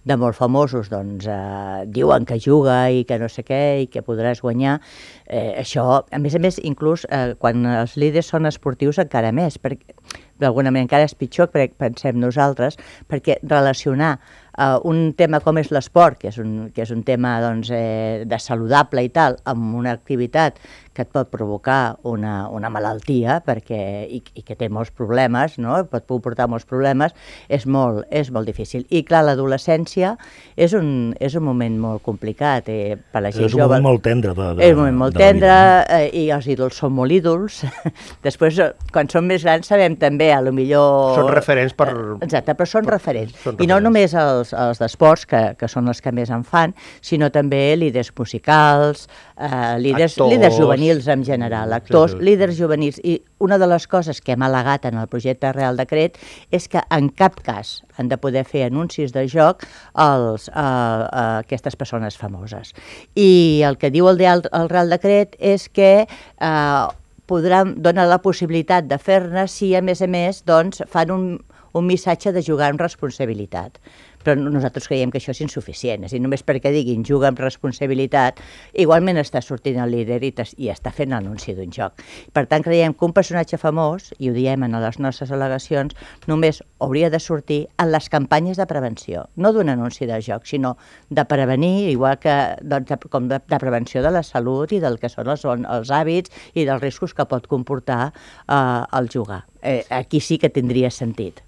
de 0.07 0.21
molt 0.21 0.39
famosos, 0.39 0.93
doncs 0.93 1.27
eh, 1.27 1.83
diuen 1.91 2.29
que 2.29 2.39
juga 2.39 2.85
i 2.93 3.03
que 3.09 3.19
no 3.19 3.33
sé 3.33 3.43
què 3.49 3.62
i 3.82 3.88
que 3.93 4.05
podràs 4.06 4.43
guanyar, 4.44 4.79
eh, 5.26 5.53
això, 5.62 6.03
a 6.05 6.20
més 6.23 6.37
a 6.37 6.43
més, 6.43 6.61
inclús 6.62 7.06
eh, 7.09 7.35
quan 7.38 7.67
els 7.67 7.97
líders 8.00 8.32
són 8.35 8.50
esportius 8.50 9.00
encara 9.03 9.32
més, 9.32 9.59
perquè 9.62 9.97
d'alguna 10.43 10.73
manera 10.73 10.88
encara 10.88 11.09
és 11.09 11.17
pitjor, 11.19 11.50
perquè 11.53 11.76
pensem 11.79 12.19
nosaltres, 12.20 12.79
perquè 13.11 13.38
relacionar 13.43 14.17
uh, 14.59 14.79
un 14.88 15.12
tema 15.19 15.41
com 15.44 15.61
és 15.61 15.70
l'esport, 15.75 16.19
que, 16.20 16.32
és 16.32 16.38
un, 16.43 16.70
que 16.75 16.85
és 16.85 16.93
un 16.94 17.05
tema 17.06 17.37
doncs, 17.44 17.70
eh, 17.75 18.25
de 18.29 18.41
saludable 18.43 19.05
i 19.06 19.12
tal, 19.14 19.38
amb 19.49 19.76
una 19.79 19.94
activitat 19.94 20.58
que 20.93 21.03
et 21.06 21.09
pot 21.12 21.31
provocar 21.33 21.97
una, 22.05 22.49
una 22.53 22.69
malaltia 22.71 23.39
perquè, 23.47 23.79
i, 24.12 24.23
i 24.37 24.43
que 24.44 24.56
té 24.56 24.69
molts 24.69 24.91
problemes, 24.93 25.59
no? 25.59 25.79
pot 25.89 26.05
portar 26.23 26.49
molts 26.53 26.67
problemes, 26.69 27.15
és 27.49 27.65
molt, 27.67 28.05
és 28.11 28.31
molt 28.31 28.47
difícil. 28.47 28.85
I 28.91 29.00
clar, 29.09 29.23
l'adolescència 29.25 30.17
és, 30.56 30.75
un, 30.77 31.15
és 31.21 31.35
un 31.39 31.44
moment 31.47 31.79
molt 31.81 32.03
complicat 32.05 32.69
eh, 32.69 32.97
per 33.12 33.23
la 33.25 33.31
gent 33.33 33.47
És 33.47 33.55
un 33.55 33.61
jove. 33.62 33.69
moment 33.71 33.87
molt 33.89 34.03
tendre 34.05 34.35
de, 34.37 34.49
de, 34.59 34.67
És 34.69 34.75
un 34.77 34.83
moment 34.83 34.99
molt 35.06 35.17
tendre 35.17 35.55
eh, 35.89 36.11
i 36.23 36.27
els 36.35 36.47
ídols 36.53 36.77
són 36.77 36.93
molt 36.93 37.12
ídols. 37.17 37.62
Després, 38.27 38.61
quan 38.93 39.09
som 39.09 39.25
més 39.27 39.43
grans, 39.47 39.67
sabem 39.73 39.97
també, 39.97 40.29
a 40.37 40.43
lo 40.44 40.53
millor... 40.53 41.17
Són 41.17 41.33
referents 41.33 41.73
per- 41.79 41.91
Eh, 41.93 42.25
Exacte, 42.25 42.55
però 42.56 42.67
són 42.69 42.85
per- 42.87 42.94
referents. 42.99 43.33
són 43.43 43.56
I 43.61 43.67
no 43.67 43.79
referents. 43.81 43.85
només 43.85 44.15
els, 44.15 44.53
els 44.53 44.79
d'esports, 44.81 45.25
que, 45.27 45.43
que 45.59 45.69
són 45.69 45.89
els 45.89 46.00
que 46.05 46.12
més 46.12 46.31
en 46.33 46.44
fan, 46.44 46.73
sinó 47.00 47.31
també 47.33 47.62
líders 47.77 48.12
musicals, 48.19 49.09
eh, 49.37 49.79
líders, 49.81 50.15
Actors. 50.19 50.31
líders 50.33 50.56
juvenils 50.56 50.81
en 50.90 51.25
general, 51.25 51.73
actors, 51.73 52.12
Sí, 52.12 52.19
líders 52.25 52.58
juvenils. 52.58 52.99
I 53.05 53.23
una 53.38 53.58
de 53.58 53.67
les 53.67 53.87
coses 53.87 54.20
que 54.20 54.32
hem 54.32 54.43
al·legat 54.43 54.84
en 54.88 54.99
el 54.99 55.06
projecte 55.08 55.52
Real 55.52 55.76
Decret 55.76 56.19
és 56.50 56.69
que 56.69 56.82
en 56.90 57.08
cap 57.11 57.40
cas 57.43 57.82
han 57.96 58.08
de 58.08 58.17
poder 58.19 58.44
fer 58.44 58.64
anuncis 58.67 59.12
de 59.12 59.26
joc 59.29 59.64
als, 59.94 60.48
a, 60.55 60.67
a 61.10 61.39
aquestes 61.43 61.77
persones 61.77 62.17
famoses. 62.19 62.72
I 63.15 63.62
el 63.67 63.79
que 63.79 63.91
diu 63.91 64.08
el, 64.08 64.19
Real- 64.19 64.48
el 64.53 64.69
Real 64.69 64.91
Decret 64.91 65.36
és 65.39 65.69
que 65.69 66.06
eh, 66.06 66.86
podran 67.27 67.77
donar 67.82 68.08
la 68.10 68.19
possibilitat 68.22 68.84
de 68.91 68.98
fer-ne 68.98 69.46
si, 69.48 69.74
a 69.74 69.82
més 69.82 70.03
a 70.03 70.06
més, 70.10 70.43
doncs, 70.44 70.82
fan 70.91 71.10
un, 71.10 71.27
un 71.72 71.86
missatge 71.86 72.32
de 72.32 72.43
jugar 72.44 72.69
amb 72.72 72.81
responsabilitat. 72.82 73.79
Però 74.22 74.36
nosaltres 74.38 74.88
creiem 74.91 75.10
que 75.12 75.20
això 75.20 75.34
és 75.34 75.43
insuficient, 75.44 76.06
és 76.06 76.14
dir, 76.14 76.20
només 76.22 76.44
perquè 76.46 76.72
diguin 76.74 77.05
juga 77.06 77.31
amb 77.31 77.41
responsabilitat, 77.43 78.41
igualment 78.79 79.20
està 79.20 79.43
sortint 79.43 79.81
el 79.82 79.94
líder 79.96 80.20
i, 80.24 80.32
i 80.62 80.70
està 80.72 80.93
fent 80.94 81.12
l'anunci 81.14 81.55
d'un 81.56 81.72
joc. 81.74 82.02
Per 82.32 82.46
tant, 82.50 82.64
creiem 82.64 82.94
que 82.94 83.06
un 83.08 83.14
personatge 83.17 83.58
famós, 83.60 84.12
i 84.19 84.31
ho 84.31 84.36
diem 84.36 84.67
en 84.67 84.79
les 84.82 84.98
nostres 85.02 85.32
al·legacions, 85.34 85.96
només 86.31 86.62
hauria 86.82 87.10
de 87.10 87.20
sortir 87.22 87.60
en 87.82 87.93
les 87.93 88.08
campanyes 88.12 88.60
de 88.60 88.67
prevenció, 88.70 89.26
no 89.36 89.52
d'un 89.52 89.72
anunci 89.72 90.06
de 90.06 90.20
joc, 90.22 90.46
sinó 90.48 90.76
de 91.10 91.24
prevenir, 91.29 91.91
igual 91.91 92.19
que 92.22 92.36
doncs, 92.62 92.88
de, 92.88 92.98
com 93.12 93.29
de, 93.31 93.41
de 93.48 93.58
prevenció 93.62 94.02
de 94.02 94.12
la 94.14 94.22
salut 94.26 94.72
i 94.72 94.81
del 94.82 94.98
que 95.02 95.10
són 95.12 95.31
els, 95.32 95.44
els 95.46 95.91
hàbits 95.93 96.32
i 96.55 96.67
dels 96.69 96.82
riscos 96.82 97.14
que 97.14 97.26
pot 97.29 97.48
comportar 97.50 98.12
eh, 98.12 98.98
el 98.98 99.10
jugar. 99.12 99.44
Eh, 99.62 99.84
aquí 99.91 100.20
sí 100.20 100.38
que 100.38 100.50
tindria 100.50 100.91
sentit. 100.91 101.43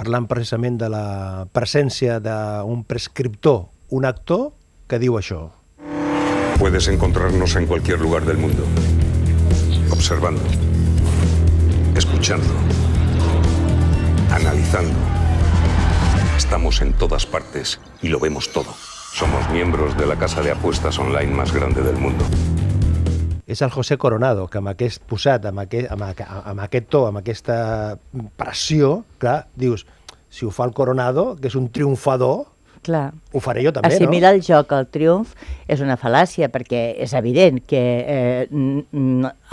Parlant 0.00 0.24
precisament 0.24 0.78
de 0.80 0.86
la 0.88 1.44
presència 1.52 2.14
d'un 2.24 2.86
prescriptor, 2.88 3.66
un 3.92 4.06
actor 4.08 4.46
que 4.88 4.96
diu 4.96 5.18
això. 5.18 5.42
Puedes 6.56 6.88
encontrarnos 6.88 7.52
en 7.60 7.66
cualquier 7.68 8.00
lugar 8.00 8.24
del 8.24 8.38
mundo. 8.38 8.64
Observando. 9.92 10.40
Escuchando. 11.94 12.48
Analizando. 14.32 14.96
Estamos 16.34 16.80
en 16.80 16.94
todas 16.94 17.26
partes 17.26 17.78
y 18.00 18.08
lo 18.08 18.18
vemos 18.20 18.54
todo. 18.54 18.72
Somos 19.12 19.50
miembros 19.50 19.98
de 19.98 20.06
la 20.06 20.16
casa 20.16 20.40
de 20.40 20.52
apuestas 20.52 20.98
online 20.98 21.34
más 21.34 21.52
grande 21.52 21.82
del 21.82 21.96
mundo. 21.96 22.24
És 23.50 23.62
el 23.66 23.72
José 23.74 23.96
Coronado, 23.98 24.46
que 24.46 24.60
amb 24.60 24.70
aquest 24.70 25.02
posat, 25.10 25.48
amb 25.50 25.64
aquest, 25.64 25.90
amb, 25.90 26.06
amb 26.06 26.62
aquest 26.62 26.86
to, 26.92 27.02
amb 27.08 27.18
aquesta 27.18 27.56
pressió, 28.38 29.00
clar, 29.18 29.40
dius, 29.58 29.82
si 30.30 30.46
ho 30.46 30.52
fa 30.54 30.68
el 30.68 30.74
Coronado, 30.76 31.34
que 31.40 31.50
és 31.50 31.56
un 31.58 31.66
triomfador, 31.74 32.44
Clar. 32.86 33.10
ho 33.32 33.42
faré 33.42 33.64
jo 33.66 33.72
també, 33.74 33.90
no? 33.90 33.98
Assimilar 33.98 34.30
el 34.36 34.44
joc 34.46 34.70
al 34.72 34.86
triomf 34.88 35.34
és 35.68 35.82
una 35.84 35.98
fal·làcia 36.00 36.48
perquè 36.52 36.84
és 37.02 37.12
evident 37.18 37.58
que 37.68 37.82
eh, 38.06 38.46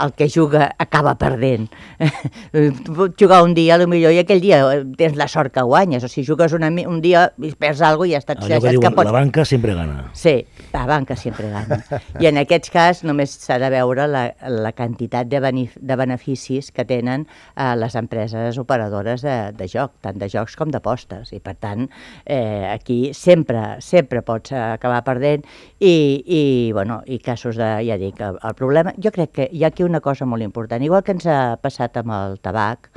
el 0.00 0.12
que 0.12 0.28
juga 0.30 0.74
acaba 0.78 1.16
perdent. 1.18 1.68
Jugar 3.18 3.42
un 3.42 3.54
dia, 3.54 3.78
millor 3.86 4.12
i 4.14 4.20
aquell 4.22 4.40
dia 4.42 4.60
eh, 4.72 4.84
tens 4.98 5.16
la 5.18 5.28
sort 5.28 5.52
que 5.54 5.62
guanyes, 5.62 6.04
o 6.04 6.08
si 6.10 6.24
jugues 6.26 6.52
una, 6.56 6.70
un 6.88 7.00
dia 7.02 7.28
i 7.42 7.52
perds 7.54 7.82
alguna 7.82 7.98
cosa 7.98 8.08
i 8.08 8.14
ja 8.14 8.20
està... 8.22 8.36
Allò 8.38 8.60
que 8.62 8.74
diuen, 8.76 8.94
pots... 8.94 9.08
la 9.08 9.14
banca 9.16 9.44
sempre 9.48 9.74
gana. 9.74 10.04
Sí, 10.14 10.34
la 10.72 10.84
banca 10.86 11.16
sempre 11.16 11.50
gana. 11.50 11.80
I 12.22 12.30
en 12.30 12.40
aquests 12.42 12.72
cas 12.74 13.02
només 13.06 13.34
s'ha 13.42 13.58
de 13.60 13.70
veure 13.74 14.06
la, 14.10 14.24
la 14.48 14.72
quantitat 14.76 15.28
de, 15.30 15.40
de 15.42 15.98
beneficis 15.98 16.70
que 16.74 16.86
tenen 16.88 17.26
eh, 17.56 17.74
les 17.78 17.96
empreses 17.98 18.58
operadores 18.58 19.24
de, 19.26 19.36
de 19.58 19.68
joc, 19.70 19.96
tant 20.04 20.18
de 20.18 20.30
jocs 20.30 20.56
com 20.58 20.70
d'apostes. 20.70 21.32
I 21.34 21.42
per 21.44 21.56
tant, 21.58 21.88
eh, 22.24 22.68
aquí 22.70 23.12
sempre, 23.16 23.80
sempre 23.84 24.22
pots 24.22 24.54
acabar 24.54 25.02
perdent 25.06 25.44
i, 25.78 25.94
i, 26.22 26.42
bueno, 26.72 27.00
i 27.06 27.18
casos 27.24 27.58
de, 27.58 27.70
ja 27.88 27.98
dic, 28.00 28.20
el, 28.24 28.38
el 28.44 28.56
problema, 28.58 28.94
jo 29.02 29.12
crec 29.14 29.34
que 29.34 29.48
hi 29.52 29.64
ha 29.64 29.72
aquí 29.72 29.87
una 29.88 30.02
cosa 30.04 30.28
molt 30.28 30.44
important, 30.44 30.84
igual 30.84 31.04
que 31.04 31.16
ens 31.16 31.26
ha 31.28 31.56
passat 31.62 31.96
amb 32.00 32.14
el 32.14 32.38
tabac, 32.44 32.90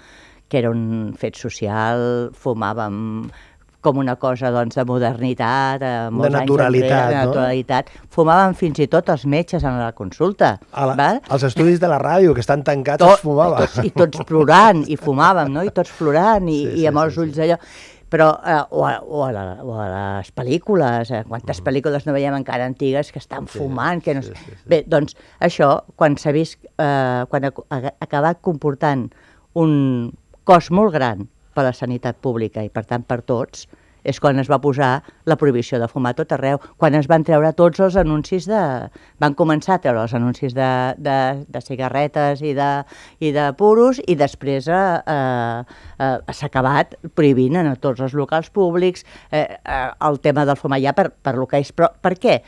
que 0.51 0.59
era 0.59 0.71
un 0.73 1.15
fet 1.17 1.39
social, 1.39 2.29
fumàvem 2.35 3.31
com 3.81 3.97
una 3.97 4.15
cosa 4.15 4.51
doncs, 4.53 4.77
de 4.77 4.85
modernitat, 4.85 5.81
de, 5.81 5.91
de 6.13 6.29
naturalitat. 6.29 6.91
Enrere, 6.91 7.09
de 7.09 7.21
naturalitat. 7.25 7.89
No? 7.89 8.09
Fumaven 8.13 8.53
fins 8.59 8.81
i 8.83 8.87
tot 8.91 9.09
els 9.09 9.25
metges 9.25 9.65
en 9.65 9.79
la 9.81 9.89
consulta. 9.97 10.53
A 10.71 10.85
la, 10.91 10.95
val? 10.99 11.21
Els 11.33 11.45
estudis 11.49 11.81
de 11.81 11.89
la 11.89 11.97
ràdio, 12.01 12.35
que 12.37 12.45
estan 12.45 12.61
tancats, 12.67 13.01
tot, 13.01 13.17
es 13.17 13.25
fumava. 13.25 13.63
Tots, 13.65 13.81
I 13.87 13.93
tots 13.97 14.21
plorant, 14.29 14.85
i 14.85 14.99
fumàvem, 15.01 15.49
no? 15.55 15.65
I 15.65 15.73
tots 15.73 15.93
plorant, 15.97 16.45
i, 16.45 16.59
sí, 16.61 16.75
sí, 16.75 16.83
i 16.83 16.91
amb 16.91 17.01
els 17.01 17.17
ulls 17.25 17.41
allò 17.41 17.57
però, 18.11 18.27
eh, 18.43 18.59
o, 18.75 18.83
a, 18.85 18.99
o, 18.99 19.23
a 19.23 19.31
la, 19.31 19.43
o 19.63 19.77
a 19.79 19.87
les 19.87 20.31
pel·lícules, 20.35 21.13
eh, 21.15 21.23
quantes 21.29 21.61
mm. 21.61 21.65
pel·lícules 21.69 22.05
no 22.05 22.15
veiem 22.15 22.35
encara 22.35 22.67
antigues 22.67 23.13
que 23.15 23.21
estan 23.23 23.47
sí, 23.47 23.61
fumant, 23.61 24.03
que 24.03 24.17
no... 24.17 24.23
Sí, 24.25 24.35
sí, 24.35 24.51
sí. 24.51 24.67
Bé, 24.67 24.81
doncs 24.91 25.15
això, 25.39 25.71
quan 25.95 26.17
s'ha 26.19 26.33
vist, 26.35 26.59
eh, 26.75 27.23
quan 27.31 27.47
ha, 27.47 27.53
ha 27.71 27.93
acabat 28.03 28.41
comportant 28.43 29.07
un 29.55 29.71
cost 30.43 30.75
molt 30.75 30.91
gran 30.97 31.23
per 31.55 31.63
a 31.63 31.69
la 31.69 31.75
sanitat 31.75 32.19
pública 32.19 32.63
i 32.67 32.71
per 32.73 32.83
tant 32.89 33.07
per 33.07 33.21
tots, 33.23 33.63
és 34.03 34.19
quan 34.19 34.39
es 34.41 34.49
va 34.49 34.59
posar 34.61 35.01
la 35.29 35.37
prohibició 35.37 35.79
de 35.81 35.89
fumar 35.91 36.13
tot 36.17 36.31
arreu, 36.35 36.59
quan 36.77 36.95
es 36.97 37.07
van 37.11 37.25
treure 37.27 37.53
tots 37.57 37.81
els 37.83 37.97
anuncis 37.99 38.47
de... 38.49 38.61
van 39.21 39.35
començar 39.37 39.77
a 39.77 39.83
treure 39.83 40.01
els 40.03 40.15
anuncis 40.17 40.55
de, 40.57 40.71
de, 40.97 41.17
de 41.47 41.61
cigarretes 41.61 42.41
i 42.41 42.55
de, 42.57 42.71
i 43.19 43.31
de 43.35 43.47
puros 43.59 44.01
i 44.07 44.17
després 44.19 44.67
eh, 44.67 44.81
eh, 45.15 45.61
eh, 45.99 46.33
s'ha 46.33 46.49
acabat 46.49 46.97
prohibint 47.15 47.59
en 47.61 47.71
tots 47.81 48.01
els 48.01 48.15
locals 48.17 48.49
públics 48.53 49.05
eh, 49.31 49.45
eh, 49.45 49.87
el 50.09 50.19
tema 50.23 50.45
del 50.45 50.59
fumar 50.59 50.81
ja 50.81 50.95
per, 50.97 51.11
per 51.11 51.37
lo 51.37 51.47
que 51.47 51.61
és. 51.61 51.71
Però 51.75 51.91
per 52.01 52.15
què? 52.19 52.41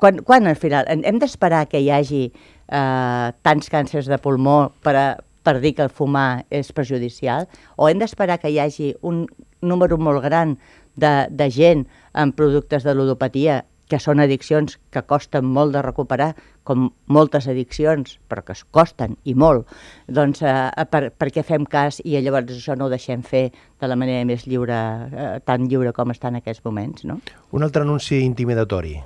Quan, 0.00 0.24
quan 0.26 0.48
al 0.50 0.58
final 0.58 0.88
hem 0.90 1.20
d'esperar 1.22 1.66
que 1.70 1.78
hi 1.78 1.90
hagi 1.92 2.24
eh, 2.26 3.28
tants 3.46 3.70
càncers 3.70 4.10
de 4.10 4.18
pulmó 4.18 4.72
per, 4.82 4.94
a, 4.98 5.06
per 5.44 5.58
dir 5.62 5.74
que 5.76 5.86
el 5.86 5.92
fumar 5.92 6.44
és 6.50 6.72
perjudicial? 6.74 7.46
O 7.76 7.90
hem 7.90 8.00
d'esperar 8.02 8.40
que 8.42 8.50
hi 8.50 8.58
hagi 8.62 8.94
un 9.06 9.24
número 9.64 9.98
molt 10.00 10.24
gran 10.24 10.58
de, 10.96 11.14
de 11.30 11.50
gent 11.50 11.86
amb 12.12 12.36
productes 12.36 12.84
de 12.86 12.94
ludopatia 12.94 13.62
que 13.88 13.98
són 14.00 14.22
addiccions 14.22 14.78
que 14.92 15.02
costen 15.04 15.44
molt 15.44 15.74
de 15.74 15.82
recuperar, 15.84 16.32
com 16.64 16.86
moltes 17.12 17.46
addiccions, 17.52 18.16
però 18.28 18.44
que 18.44 18.54
es 18.56 18.64
costen 18.72 19.18
i 19.28 19.34
molt, 19.36 19.68
doncs 20.08 20.40
eh, 20.42 20.84
per, 20.90 21.10
per 21.12 21.28
què 21.34 21.44
fem 21.44 21.66
cas 21.68 22.00
i 22.04 22.16
llavors 22.16 22.54
això 22.54 22.78
no 22.78 22.88
ho 22.88 22.92
deixem 22.92 23.22
fer 23.22 23.50
de 23.52 23.90
la 23.90 23.98
manera 24.00 24.24
més 24.24 24.46
lliure, 24.48 24.78
eh, 25.12 25.34
tan 25.44 25.68
lliure 25.68 25.92
com 25.92 26.14
està 26.14 26.32
en 26.32 26.40
aquests 26.40 26.64
moments, 26.64 27.04
no? 27.04 27.20
Un 27.52 27.68
altre 27.68 27.84
anunci 27.84 28.22
intimidatori. 28.24 28.96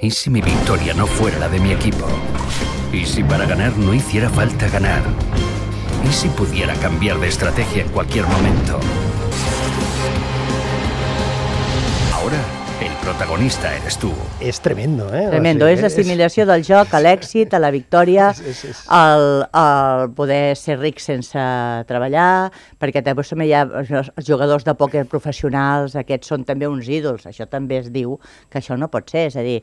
¿Y 0.00 0.10
si 0.12 0.30
mi 0.30 0.40
victoria 0.40 0.94
no 0.94 1.06
fuera 1.06 1.40
la 1.40 1.48
de 1.48 1.58
mi 1.58 1.72
equipo? 1.72 2.06
¿Y 2.92 3.04
si 3.04 3.22
para 3.22 3.44
ganar 3.44 3.76
no 3.76 3.92
hiciera 3.92 4.30
falta 4.30 4.68
ganar? 4.68 5.02
¿Y 6.08 6.12
si 6.12 6.28
pudiera 6.28 6.74
cambiar 6.74 7.18
de 7.18 7.28
estrategia 7.28 7.82
en 7.82 7.88
cualquier 7.90 8.26
momento? 8.26 8.80
Ahora 12.14 12.57
protagonista 13.08 13.70
eres 13.72 13.96
tu. 13.96 14.10
És 14.44 14.58
tremendo, 14.60 15.06
eh? 15.16 15.22
Tremendo, 15.30 15.64
o 15.64 15.68
sigui, 15.68 15.78
és 15.78 15.84
l'assimilació 15.86 16.44
del 16.44 16.60
joc 16.66 16.92
a 16.92 16.98
l'èxit, 17.00 17.54
a 17.56 17.60
la 17.62 17.70
victòria, 17.72 18.26
és, 18.34 18.40
és, 18.50 18.58
és... 18.68 18.80
El, 18.92 19.22
el 19.56 20.10
poder 20.18 20.52
ser 20.60 20.76
ric 20.76 21.00
sense 21.00 21.40
treballar, 21.88 22.50
perquè 22.76 23.00
també 23.00 23.46
hi 23.48 23.54
ha 23.56 23.62
els 23.64 24.28
jugadors 24.28 24.66
de 24.66 24.74
pòquer 24.76 25.06
professionals, 25.08 25.96
aquests 25.96 26.28
són 26.34 26.44
també 26.44 26.68
uns 26.68 26.90
ídols, 26.92 27.24
això 27.30 27.46
també 27.48 27.78
es 27.80 27.88
diu 27.94 28.18
que 28.52 28.60
això 28.60 28.76
no 28.76 28.90
pot 28.92 29.08
ser, 29.08 29.24
és 29.30 29.38
a 29.40 29.46
dir, 29.46 29.62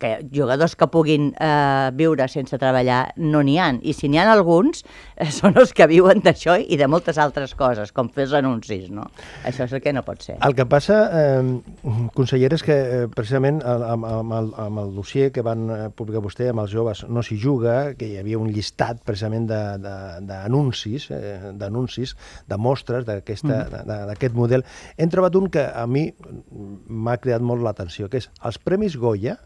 que 0.00 0.14
jugadors 0.32 0.78
que 0.80 0.88
puguin 0.88 1.34
eh, 1.36 1.90
viure 1.92 2.24
sense 2.32 2.56
treballar 2.56 3.02
no 3.20 3.44
n'hi 3.44 3.58
han, 3.60 3.82
i 3.84 3.92
si 3.92 4.08
n'hi 4.08 4.22
ha 4.22 4.30
alguns, 4.32 4.86
eh, 5.20 5.28
són 5.28 5.60
els 5.60 5.76
que 5.76 5.90
viuen 5.92 6.24
d'això 6.24 6.56
i 6.56 6.80
de 6.80 6.88
moltes 6.88 7.20
altres 7.20 7.52
coses, 7.52 7.92
com 7.92 8.08
fer 8.08 8.30
els 8.30 8.38
anuncis, 8.40 8.88
no? 8.88 9.10
Això 9.44 9.68
és 9.68 9.76
el 9.76 9.84
que 9.84 9.92
no 9.92 10.06
pot 10.08 10.24
ser. 10.24 10.40
El 10.40 10.56
que 10.56 10.64
passa, 10.64 11.02
eh, 11.12 12.00
conseller, 12.30 12.52
és 12.54 12.62
que 12.62 12.74
eh, 12.74 13.06
precisament 13.10 13.58
amb, 13.66 14.04
amb, 14.06 14.32
el, 14.36 14.50
amb 14.62 14.80
el 14.82 14.92
dossier 14.94 15.30
que 15.34 15.42
van 15.42 15.64
eh, 15.70 15.78
publicar 15.96 16.22
vostè 16.22 16.50
amb 16.50 16.62
els 16.62 16.70
joves 16.70 17.02
no 17.10 17.24
s'hi 17.26 17.38
juga, 17.40 17.94
que 17.98 18.06
hi 18.06 18.18
havia 18.20 18.38
un 18.38 18.50
llistat 18.54 19.00
precisament 19.06 19.48
d'anuncis, 19.50 21.08
eh, 21.10 21.50
d'anuncis, 21.58 22.14
de 22.46 22.58
mostres 22.58 23.06
mm. 23.06 23.86
d'aquest 23.88 24.36
model, 24.36 24.64
hem 24.96 25.10
trobat 25.10 25.34
un 25.40 25.48
que 25.50 25.64
a 25.66 25.86
mi 25.90 26.06
m'ha 26.86 27.16
creat 27.18 27.42
molt 27.42 27.64
l'atenció, 27.66 28.08
que 28.08 28.22
és 28.22 28.30
els 28.44 28.60
Premis 28.62 28.96
Goya, 28.96 29.36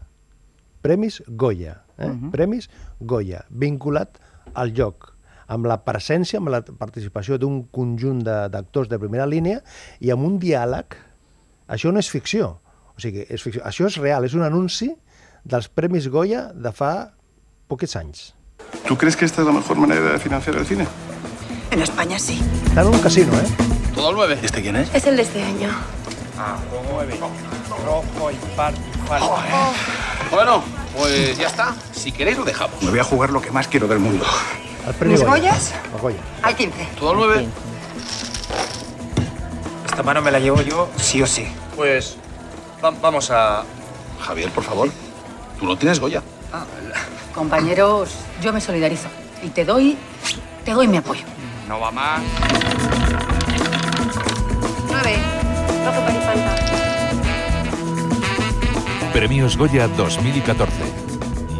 Premis 0.85 1.23
Goya, 1.27 1.81
eh? 1.97 2.05
mm-hmm. 2.05 2.21
-huh. 2.21 2.31
Premis 2.31 2.69
Goya, 2.99 3.45
vinculat 3.49 4.19
al 4.53 4.75
joc, 4.75 5.15
amb 5.47 5.65
la 5.65 5.79
presència, 5.85 6.37
amb 6.37 6.49
la 6.49 6.61
participació 6.61 7.37
d'un 7.37 7.63
conjunt 7.71 8.21
d'actors 8.23 8.87
de, 8.89 8.95
de 8.95 8.99
primera 8.99 9.25
línia 9.25 9.61
i 9.99 10.11
amb 10.11 10.25
un 10.25 10.39
diàleg 10.39 10.85
això 11.67 11.91
no 11.91 11.99
és 11.99 12.09
ficció. 12.09 12.59
O 12.95 13.01
sigui, 13.01 13.25
és 13.29 13.43
ficció. 13.43 13.63
Això 13.67 13.87
és 13.89 13.97
real, 13.99 14.23
és 14.23 14.33
un 14.37 14.43
anunci 14.45 14.93
dels 15.43 15.67
Premis 15.67 16.07
Goya 16.07 16.47
de 16.53 16.71
fa 16.71 17.11
poquets 17.67 17.95
anys. 17.99 18.33
¿Tú 18.87 18.97
crees 18.97 19.15
que 19.15 19.25
esta 19.25 19.41
es 19.41 19.47
la 19.47 19.53
mejor 19.53 19.77
manera 19.77 20.13
de 20.13 20.19
financiar 20.19 20.55
el 20.55 20.65
cine? 20.65 20.87
En 21.71 21.81
España 21.81 22.17
sí. 22.19 22.41
Está 22.67 22.81
en 22.81 22.87
un 22.87 22.99
casino, 22.99 23.33
¿eh? 23.33 23.47
Todo 23.93 24.09
al 24.09 24.15
9. 24.15 24.39
¿Este 24.43 24.61
quién 24.61 24.75
es? 24.75 24.93
Es 24.93 25.05
el 25.07 25.17
de 25.17 25.23
este 25.23 25.41
año. 25.41 25.69
Ah, 26.37 26.57
9. 26.91 27.19
Rojo, 27.85 28.31
impar 28.31 28.73
y 28.73 29.07
falta. 29.07 29.25
Oh. 29.25 29.73
Bueno, 30.31 30.63
pues 30.97 31.37
ya 31.37 31.47
está. 31.47 31.75
Si 31.91 32.11
queréis 32.11 32.37
lo 32.37 32.45
dejamos. 32.45 32.81
Me 32.81 32.89
voy 32.89 32.99
a 32.99 33.03
jugar 33.03 33.29
lo 33.31 33.41
que 33.41 33.51
más 33.51 33.67
quiero 33.67 33.87
del 33.87 33.99
mundo. 33.99 34.25
Al 34.85 35.07
¿Mis 35.07 35.23
Goyas? 35.23 35.73
Goya. 36.01 36.19
Al 36.41 36.55
15. 36.55 36.87
¿Todo 36.99 37.11
al 37.11 37.17
9? 37.17 37.47
Esta 39.85 40.03
mano 40.03 40.21
me 40.21 40.31
la 40.31 40.39
llevo 40.39 40.61
yo 40.61 40.89
sí 40.97 41.21
o 41.21 41.27
sí. 41.27 41.47
Pues 41.75 42.17
va 42.83 42.91
vamos 42.91 43.31
a... 43.31 43.63
Javier, 44.19 44.49
por 44.51 44.63
favor. 44.63 44.89
Tú 45.59 45.65
no 45.65 45.77
tienes 45.77 45.99
Goya. 45.99 46.21
Ah, 46.51 46.65
Compañeros, 47.33 48.15
yo 48.41 48.53
me 48.53 48.61
solidarizo. 48.61 49.07
Y 49.43 49.49
te 49.49 49.65
doy... 49.65 49.97
Te 50.63 50.71
doy 50.71 50.87
mi 50.87 50.97
apoyo. 50.97 51.23
No 51.67 51.79
va 51.79 51.91
más. 51.91 52.21
Nueve. 54.89 55.17
Rojo 55.85 55.99
para 56.01 56.15
Premios 59.13 59.57
Goya 59.57 59.87
2014. 59.87 60.73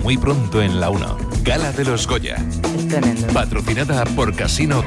Muy 0.03 0.17
pronto 0.17 0.61
en 0.61 0.79
la 0.79 0.89
1. 0.89 1.24
Gala 1.45 1.71
de 1.73 1.85
los 1.85 2.07
Goya. 2.07 2.37
És 2.75 2.87
tremendo. 2.87 3.27
Patrocinada 3.31 4.03
por 4.15 4.35
Casino. 4.35 4.79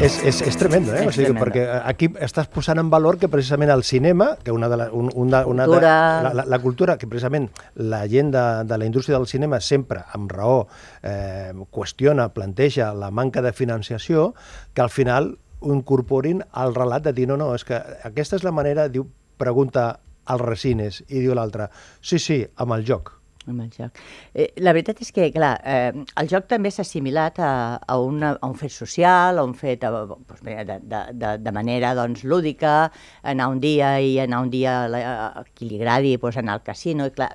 És, 0.00 0.14
és, 0.24 0.38
és 0.40 0.56
tremendo, 0.56 0.94
eh? 0.96 1.02
És 1.02 1.10
o 1.10 1.12
sigui, 1.12 1.26
tremendo. 1.26 1.42
perquè 1.42 1.64
aquí 1.84 2.08
estàs 2.24 2.48
posant 2.48 2.80
en 2.80 2.88
valor 2.88 3.18
que 3.20 3.28
precisament 3.28 3.68
el 3.74 3.84
cinema, 3.84 4.30
que 4.40 4.54
una 4.56 4.70
de 4.72 4.78
la, 4.80 4.86
un, 4.88 5.10
una, 5.12 5.42
una 5.44 5.66
de, 5.66 5.74
Cultura. 5.74 6.22
la, 6.24 6.32
la, 6.32 6.46
la 6.48 6.58
cultura, 6.64 6.96
que 6.96 7.10
precisament 7.12 7.50
la 7.74 8.00
gent 8.08 8.32
de, 8.32 8.44
de 8.64 8.78
la 8.80 8.88
indústria 8.88 9.18
del 9.18 9.28
cinema 9.28 9.60
sempre, 9.60 10.00
amb 10.16 10.32
raó, 10.32 10.62
eh, 11.02 11.52
qüestiona, 11.68 12.30
planteja 12.32 12.94
la 12.96 13.10
manca 13.10 13.44
de 13.44 13.52
financiació, 13.52 14.32
que 14.72 14.80
al 14.80 14.90
final 14.90 15.34
ho 15.60 15.76
incorporin 15.76 16.40
al 16.52 16.74
relat 16.74 17.04
de 17.04 17.12
dir 17.12 17.28
no, 17.28 17.36
no, 17.36 17.52
és 17.52 17.68
que 17.68 17.82
aquesta 18.08 18.40
és 18.40 18.48
la 18.48 18.56
manera, 18.56 18.88
diu, 18.88 19.04
pregunta 19.36 19.98
als 20.24 20.48
resines, 20.48 21.04
i 21.08 21.20
diu 21.20 21.36
l'altre, 21.36 21.68
sí, 22.00 22.16
sí, 22.16 22.46
amb 22.56 22.80
el 22.80 22.88
joc 22.88 23.17
amb 23.52 23.64
el 23.64 23.70
joc. 23.74 24.00
Eh, 24.34 24.48
la 24.64 24.74
veritat 24.76 25.02
és 25.04 25.12
que, 25.14 25.28
clar, 25.34 25.54
eh, 25.64 26.04
el 26.20 26.30
joc 26.30 26.48
també 26.50 26.72
s'ha 26.72 26.84
assimilat 26.86 27.40
a, 27.40 27.52
a, 27.80 27.98
una, 27.98 28.34
a 28.36 28.50
un 28.50 28.56
fet 28.58 28.74
social, 28.74 29.38
a 29.38 29.44
un 29.46 29.54
fet 29.58 29.84
a, 29.84 29.92
doncs, 29.92 30.42
de, 30.44 30.78
de, 30.82 31.02
de, 31.22 31.32
de 31.44 31.54
manera 31.54 31.94
doncs, 31.98 32.24
lúdica, 32.24 32.76
anar 33.22 33.48
un 33.52 33.60
dia 33.60 33.96
i 34.00 34.18
anar 34.22 34.42
un 34.46 34.52
dia 34.52 34.80
a, 34.86 35.14
a 35.42 35.46
qui 35.54 35.70
li 35.70 35.80
agradi 35.80 36.16
doncs, 36.16 36.40
anar 36.42 36.58
al 36.58 36.64
casino, 36.66 37.08
i 37.08 37.14
clar, 37.14 37.32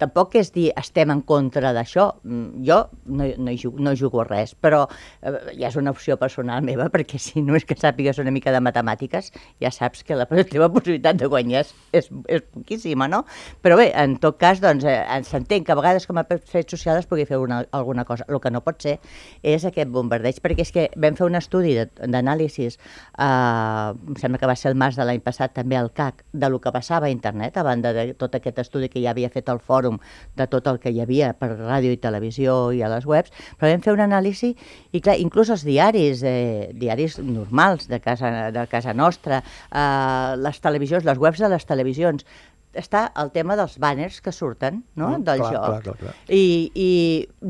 tampoc 0.00 0.34
és 0.38 0.50
dir 0.54 0.70
estem 0.78 1.10
en 1.12 1.20
contra 1.26 1.72
d'això. 1.74 2.08
Mm, 2.24 2.64
Jo 2.66 2.78
no, 3.06 3.26
no, 3.38 3.50
hi 3.52 3.58
jugo, 3.60 3.78
no 3.82 3.92
hi 3.92 3.98
jugo 3.98 4.22
a 4.22 4.26
res, 4.26 4.54
però 4.54 4.84
eh, 5.22 5.32
ja 5.58 5.68
és 5.68 5.76
una 5.80 5.92
opció 5.94 6.16
personal 6.20 6.64
meva, 6.66 6.88
perquè 6.92 7.18
si 7.20 7.42
no 7.42 7.56
és 7.58 7.66
que 7.68 7.76
sàpigues 7.78 8.18
una 8.22 8.32
mica 8.34 8.52
de 8.54 8.60
matemàtiques, 8.64 9.30
ja 9.62 9.70
saps 9.74 10.04
que 10.04 10.16
la 10.18 10.26
teva 10.54 10.70
possibilitat 10.72 11.20
de 11.20 11.28
guanyar 11.30 11.64
és, 11.64 11.74
és, 11.92 12.10
és 12.28 12.44
poquíssima, 12.54 13.08
no? 13.08 13.24
Però 13.62 13.78
bé, 13.80 13.90
en 14.00 14.16
tot 14.22 14.38
cas, 14.40 14.60
doncs, 14.64 14.86
eh, 14.88 15.20
s'entén 15.28 15.64
que 15.64 15.74
a 15.74 15.78
vegades 15.78 16.08
com 16.10 16.18
a 16.18 16.26
fet 16.26 16.70
social 16.70 16.98
es 16.98 17.08
pugui 17.10 17.26
fer 17.28 17.38
una, 17.38 17.62
alguna 17.72 18.04
cosa. 18.04 18.26
El 18.28 18.40
que 18.42 18.50
no 18.50 18.64
pot 18.64 18.82
ser 18.82 18.98
és 19.42 19.64
aquest 19.64 19.90
bombardeig, 19.94 20.40
perquè 20.42 20.66
és 20.66 20.74
que 20.74 20.88
vam 21.00 21.16
fer 21.18 21.28
un 21.28 21.38
estudi 21.38 21.76
d'anàlisis, 21.84 22.78
eh, 22.78 23.94
em 23.94 24.18
sembla 24.20 24.42
que 24.42 24.50
va 24.50 24.58
ser 24.58 24.72
el 24.72 24.78
març 24.80 24.98
de 24.98 25.06
l'any 25.06 25.22
passat, 25.24 25.54
també 25.54 25.78
al 25.78 25.92
CAC, 25.94 26.24
de 26.32 26.50
lo 26.50 26.60
que 26.60 26.72
passava 26.74 27.06
a 27.06 27.14
internet, 27.14 27.56
a 27.56 27.66
banda 27.66 27.94
de 27.94 28.10
tot 28.18 28.34
aquest 28.34 28.58
estudi 28.64 28.90
que 28.90 29.03
ja 29.04 29.12
havia 29.14 29.30
fet 29.32 29.50
el 29.52 29.60
fòrum 29.60 30.00
de 30.36 30.46
tot 30.50 30.66
el 30.70 30.80
que 30.82 30.92
hi 30.92 31.02
havia 31.04 31.32
per 31.38 31.52
ràdio 31.54 31.92
i 31.94 32.00
televisió 32.00 32.56
i 32.74 32.82
a 32.82 32.90
les 32.92 33.06
webs, 33.08 33.32
però 33.58 33.70
vam 33.70 33.84
fer 33.84 33.94
un 33.94 34.04
anàlisi 34.04 34.54
i 34.92 35.02
clar, 35.04 35.18
inclús 35.22 35.52
els 35.54 35.66
diaris, 35.66 36.24
eh, 36.26 36.72
diaris 36.74 37.20
normals 37.20 37.88
de 37.90 38.00
casa, 38.00 38.50
de 38.54 38.66
casa 38.70 38.96
nostra, 38.96 39.42
eh, 39.70 40.34
les 40.40 40.60
televisions, 40.60 41.06
les 41.06 41.20
webs 41.20 41.44
de 41.44 41.52
les 41.52 41.68
televisions, 41.68 42.26
està 42.74 43.04
el 43.22 43.30
tema 43.34 43.56
dels 43.58 43.76
banners 43.78 44.20
que 44.22 44.32
surten 44.34 44.82
no? 44.98 45.12
Mm, 45.12 45.24
del 45.26 45.42
clar, 45.42 45.52
joc. 45.52 45.64
clar, 45.64 45.82
clar, 45.84 45.96
clar. 46.00 46.14
I, 46.28 46.44
I 46.74 46.90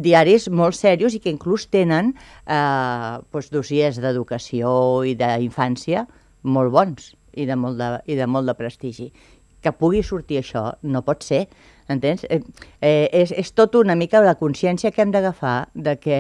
diaris 0.07 0.49
molt 0.53 0.77
serios 0.79 1.17
i 1.17 1.21
que 1.25 1.33
inclús 1.33 1.67
tenen 1.73 2.13
eh, 2.13 3.19
doncs, 3.33 3.51
dossiers 3.55 4.01
d'educació 4.03 4.69
i 5.09 5.17
d'infància 5.19 6.07
molt 6.45 6.75
bons 6.75 7.15
i 7.35 7.49
de, 7.49 7.57
molt 7.59 7.81
de, 7.81 7.89
i 8.07 8.19
de 8.19 8.27
molt 8.31 8.47
de 8.47 8.55
prestigi. 8.59 9.09
Que 9.65 9.73
pugui 9.73 10.03
sortir 10.05 10.43
això 10.43 10.75
no 10.85 11.01
pot 11.07 11.25
ser, 11.25 11.47
entens? 11.89 12.25
Eh, 12.29 12.41
eh, 12.81 13.09
és, 13.13 13.33
és 13.33 13.51
tot 13.57 13.75
una 13.81 13.97
mica 13.97 14.21
la 14.25 14.37
consciència 14.41 14.93
que 14.93 15.03
hem 15.05 15.13
d'agafar 15.15 15.69
de 15.75 15.97
que, 16.01 16.19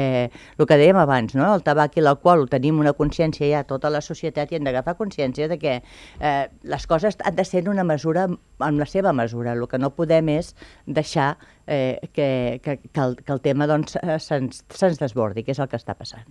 el 0.58 0.68
que 0.68 0.78
dèiem 0.80 0.98
abans, 1.00 1.34
no? 1.36 1.50
el 1.54 1.64
tabac 1.64 1.98
i 1.98 2.04
l'alcohol, 2.04 2.44
ho 2.44 2.50
tenim 2.50 2.80
una 2.80 2.94
consciència 2.96 3.48
ja 3.50 3.64
tota 3.68 3.90
la 3.92 4.02
societat 4.04 4.52
i 4.52 4.58
hem 4.58 4.68
d'agafar 4.68 4.96
consciència 5.00 5.48
de 5.48 5.58
que 5.60 5.74
eh, 5.80 6.44
les 6.62 6.86
coses 6.90 7.18
han 7.24 7.36
de 7.36 7.44
ser 7.48 7.64
en 7.64 7.72
una 7.74 7.84
mesura, 7.84 8.26
en 8.28 8.80
la 8.80 8.88
seva 8.88 9.12
mesura. 9.12 9.52
El 9.52 9.68
que 9.68 9.80
no 9.80 9.94
podem 9.96 10.32
és 10.36 10.54
deixar 10.86 11.34
eh, 11.66 12.00
que, 12.12 12.60
que, 12.62 12.78
que, 12.84 13.00
el, 13.00 13.16
que 13.16 13.32
el 13.32 13.40
tema 13.44 13.68
doncs, 13.70 13.96
eh, 14.02 14.18
se'ns 14.20 14.64
se 14.68 14.92
desbordi, 15.00 15.44
que 15.44 15.54
és 15.56 15.60
el 15.60 15.68
que 15.68 15.80
està 15.80 15.96
passant. 15.96 16.24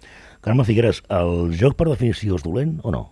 Carme 0.46 0.66
Figueres, 0.68 1.02
el 1.14 1.54
joc 1.58 1.78
per 1.78 1.90
definició 1.90 2.38
és 2.38 2.46
dolent 2.46 2.80
o 2.84 2.94
no? 2.94 3.08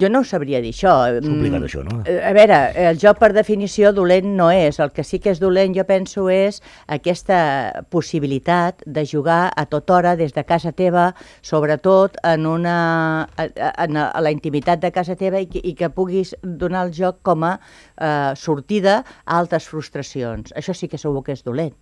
Jo 0.00 0.10
no 0.10 0.20
ho 0.20 0.24
sabria 0.24 0.60
dir, 0.60 0.72
això. 0.74 0.92
És 1.08 1.24
complicat, 1.24 1.60
Mm, 1.60 1.66
això, 1.66 1.82
no? 1.84 2.00
A 2.04 2.32
veure, 2.36 2.58
el 2.90 2.98
joc 2.98 3.18
per 3.18 3.32
definició 3.32 3.92
dolent 3.92 4.26
no 4.36 4.50
és. 4.50 4.78
El 4.80 4.92
que 4.92 5.04
sí 5.04 5.18
que 5.18 5.30
és 5.30 5.40
dolent, 5.40 5.74
jo 5.74 5.84
penso, 5.84 6.28
és 6.30 6.60
aquesta 6.86 7.84
possibilitat 7.90 8.82
de 8.86 9.06
jugar 9.06 9.52
a 9.56 9.66
tota 9.66 9.94
hora 9.94 10.16
des 10.16 10.32
de 10.34 10.44
casa 10.44 10.72
teva, 10.72 11.14
sobretot 11.42 12.16
en 12.24 12.46
una, 12.46 13.28
en, 13.38 13.96
a 13.96 14.20
la 14.20 14.30
intimitat 14.30 14.80
de 14.80 14.92
casa 14.92 15.16
teva 15.16 15.40
i 15.40 15.46
que, 15.46 15.60
i 15.62 15.74
que 15.74 15.90
puguis 15.90 16.34
donar 16.42 16.86
el 16.86 16.92
joc 16.92 17.22
com 17.22 17.44
a 17.44 17.58
eh, 17.58 18.32
sortida 18.36 19.02
a 19.24 19.38
altres 19.38 19.68
frustracions. 19.68 20.52
Això 20.56 20.74
sí 20.74 20.88
que 20.88 20.98
segur 20.98 21.24
que 21.24 21.32
és 21.32 21.44
dolent. 21.44 21.74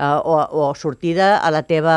Uh, 0.00 0.16
o, 0.24 0.34
o 0.70 0.74
sortida 0.74 1.36
a 1.44 1.50
la 1.52 1.60
teva, 1.68 1.94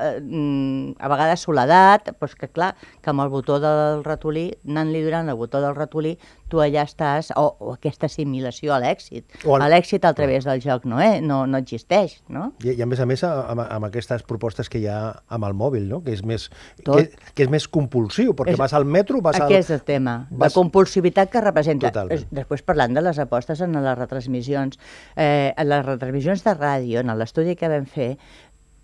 eh, 0.00 0.20
mm, 0.22 0.94
a 1.00 1.08
vegades, 1.10 1.40
soledat, 1.42 2.12
doncs 2.20 2.36
que 2.38 2.48
clar, 2.54 2.74
que 3.02 3.10
amb 3.10 3.24
el 3.24 3.30
botó 3.32 3.56
del 3.62 4.04
ratolí, 4.06 4.44
anant-li 4.68 5.02
donant 5.02 5.28
el 5.32 5.38
botó 5.40 5.60
del 5.64 5.74
ratolí, 5.74 6.12
tu 6.48 6.62
allà 6.64 6.84
estàs, 6.86 7.32
o, 7.36 7.44
o 7.60 7.72
aquesta 7.74 8.06
assimilació 8.08 8.72
a 8.72 8.78
l'èxit. 8.80 9.26
El- 9.44 9.66
L'èxit 9.68 10.04
a 10.08 10.14
través 10.16 10.46
del 10.48 10.62
joc 10.64 10.86
no, 10.88 11.00
eh? 11.02 11.18
no, 11.20 11.42
no 11.50 11.58
existeix, 11.60 12.20
no? 12.32 12.52
I, 12.64 12.72
I 12.78 12.82
a 12.82 12.86
més 12.88 13.02
a 13.02 13.06
més 13.10 13.24
amb, 13.26 13.60
amb 13.66 13.88
aquestes 13.90 14.22
propostes 14.22 14.70
que 14.72 14.78
hi 14.80 14.86
ha 14.88 15.00
amb 15.28 15.44
el 15.50 15.52
mòbil, 15.58 15.88
no? 15.90 16.00
que, 16.06 16.14
és 16.16 16.22
més, 16.24 16.46
Tot. 16.86 16.96
que, 17.02 17.34
que 17.34 17.42
és 17.48 17.50
més 17.52 17.66
compulsiu, 17.68 18.32
perquè 18.38 18.54
És- 18.54 18.60
vas 18.62 18.72
al 18.78 18.86
metro, 18.86 19.20
vas 19.20 19.36
al... 19.36 19.48
Aquest 19.50 19.68
és 19.74 19.74
el 19.80 19.82
tema, 19.84 20.16
vas- 20.30 20.48
la 20.54 20.54
compulsivitat 20.56 21.28
que 21.34 21.42
representa. 21.44 21.90
Totalment. 21.90 22.22
Es- 22.22 22.30
Després 22.30 22.62
parlant 22.62 22.94
de 22.96 23.02
les 23.04 23.18
apostes 23.18 23.60
en 23.66 23.74
les 23.76 23.98
retransmissions, 23.98 24.78
eh, 25.16 25.52
en 25.56 25.68
les 25.68 25.84
retransmissions 25.84 26.44
de 26.46 26.54
ràdio, 26.54 26.66
en 26.76 27.18
l'estudi 27.18 27.56
que 27.56 27.68
vam 27.68 27.86
fer, 27.86 28.18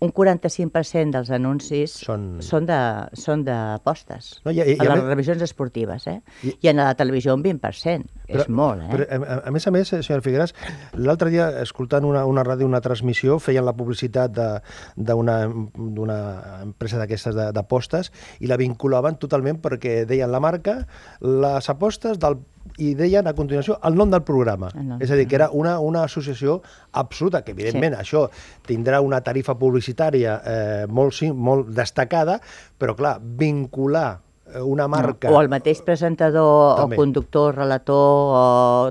un 0.03 0.11
45% 0.11 1.13
dels 1.15 1.29
anuncis 1.31 1.93
Són- 2.03 2.41
són 2.43 2.65
de 2.67 2.75
són 3.15 3.45
d'apostes. 3.45 4.41
No, 4.43 4.51
i- 4.51 4.57
i- 4.59 4.75
a 4.77 4.83
les 4.83 4.89
més- 4.99 5.03
revisions 5.05 5.41
esportives, 5.41 6.05
eh? 6.07 6.21
I- 6.43 6.57
I, 6.61 6.67
en 6.67 6.77
la 6.77 6.93
televisió 6.95 7.33
un 7.33 7.41
20%. 7.41 8.05
és 8.27 8.49
molt, 8.49 8.81
eh? 8.81 8.89
Però, 8.91 9.05
a, 9.07 9.47
a 9.47 9.51
més 9.51 9.65
a 9.67 9.71
més, 9.71 9.93
eh, 9.93 10.01
senyora 10.03 10.21
Figueres, 10.21 10.53
l'altre 10.93 11.29
dia, 11.29 11.61
escoltant 11.61 12.03
una, 12.05 12.25
una 12.25 12.43
ràdio, 12.43 12.65
una 12.65 12.81
transmissió, 12.81 13.39
feien 13.39 13.63
la 13.65 13.73
publicitat 13.73 14.31
de- 14.31 14.61
d'una 14.97 15.47
d'una 15.75 16.61
empresa 16.63 16.97
d'aquestes 16.97 17.33
de- 17.35 17.51
d'apostes 17.53 18.11
i 18.41 18.47
la 18.47 18.57
vinculaven 18.57 19.15
totalment 19.17 19.61
perquè 19.61 20.05
deien 20.05 20.29
la 20.31 20.39
marca, 20.41 20.87
les 21.21 21.69
apostes 21.69 22.19
del 22.19 22.37
i 22.77 22.93
deien 22.97 23.27
a 23.27 23.33
continuació 23.37 23.77
el 23.87 23.95
nom 23.95 24.11
del 24.11 24.23
programa. 24.27 24.71
Nom. 24.75 24.99
És 25.03 25.11
a 25.11 25.19
dir, 25.19 25.27
que 25.29 25.37
era 25.37 25.49
una, 25.53 25.77
una 25.79 26.03
associació 26.03 26.59
absoluta, 26.91 27.43
que 27.45 27.55
evidentment 27.55 27.95
sí. 27.95 28.01
això 28.03 28.25
tindrà 28.67 29.01
una 29.05 29.21
tarifa 29.23 29.55
publicitària 29.59 30.37
eh, 30.43 30.85
molt, 30.87 31.21
molt 31.33 31.71
destacada, 31.75 32.39
però 32.77 32.97
clar, 32.97 33.15
vincular 33.21 34.09
eh, 34.53 34.61
una 34.61 34.89
marca... 34.91 35.31
O 35.31 35.39
el 35.39 35.49
mateix 35.51 35.81
presentador, 35.87 36.81
També. 36.81 36.97
o 36.97 37.03
conductor, 37.05 37.55
relator 37.55 38.35
o 38.35 38.43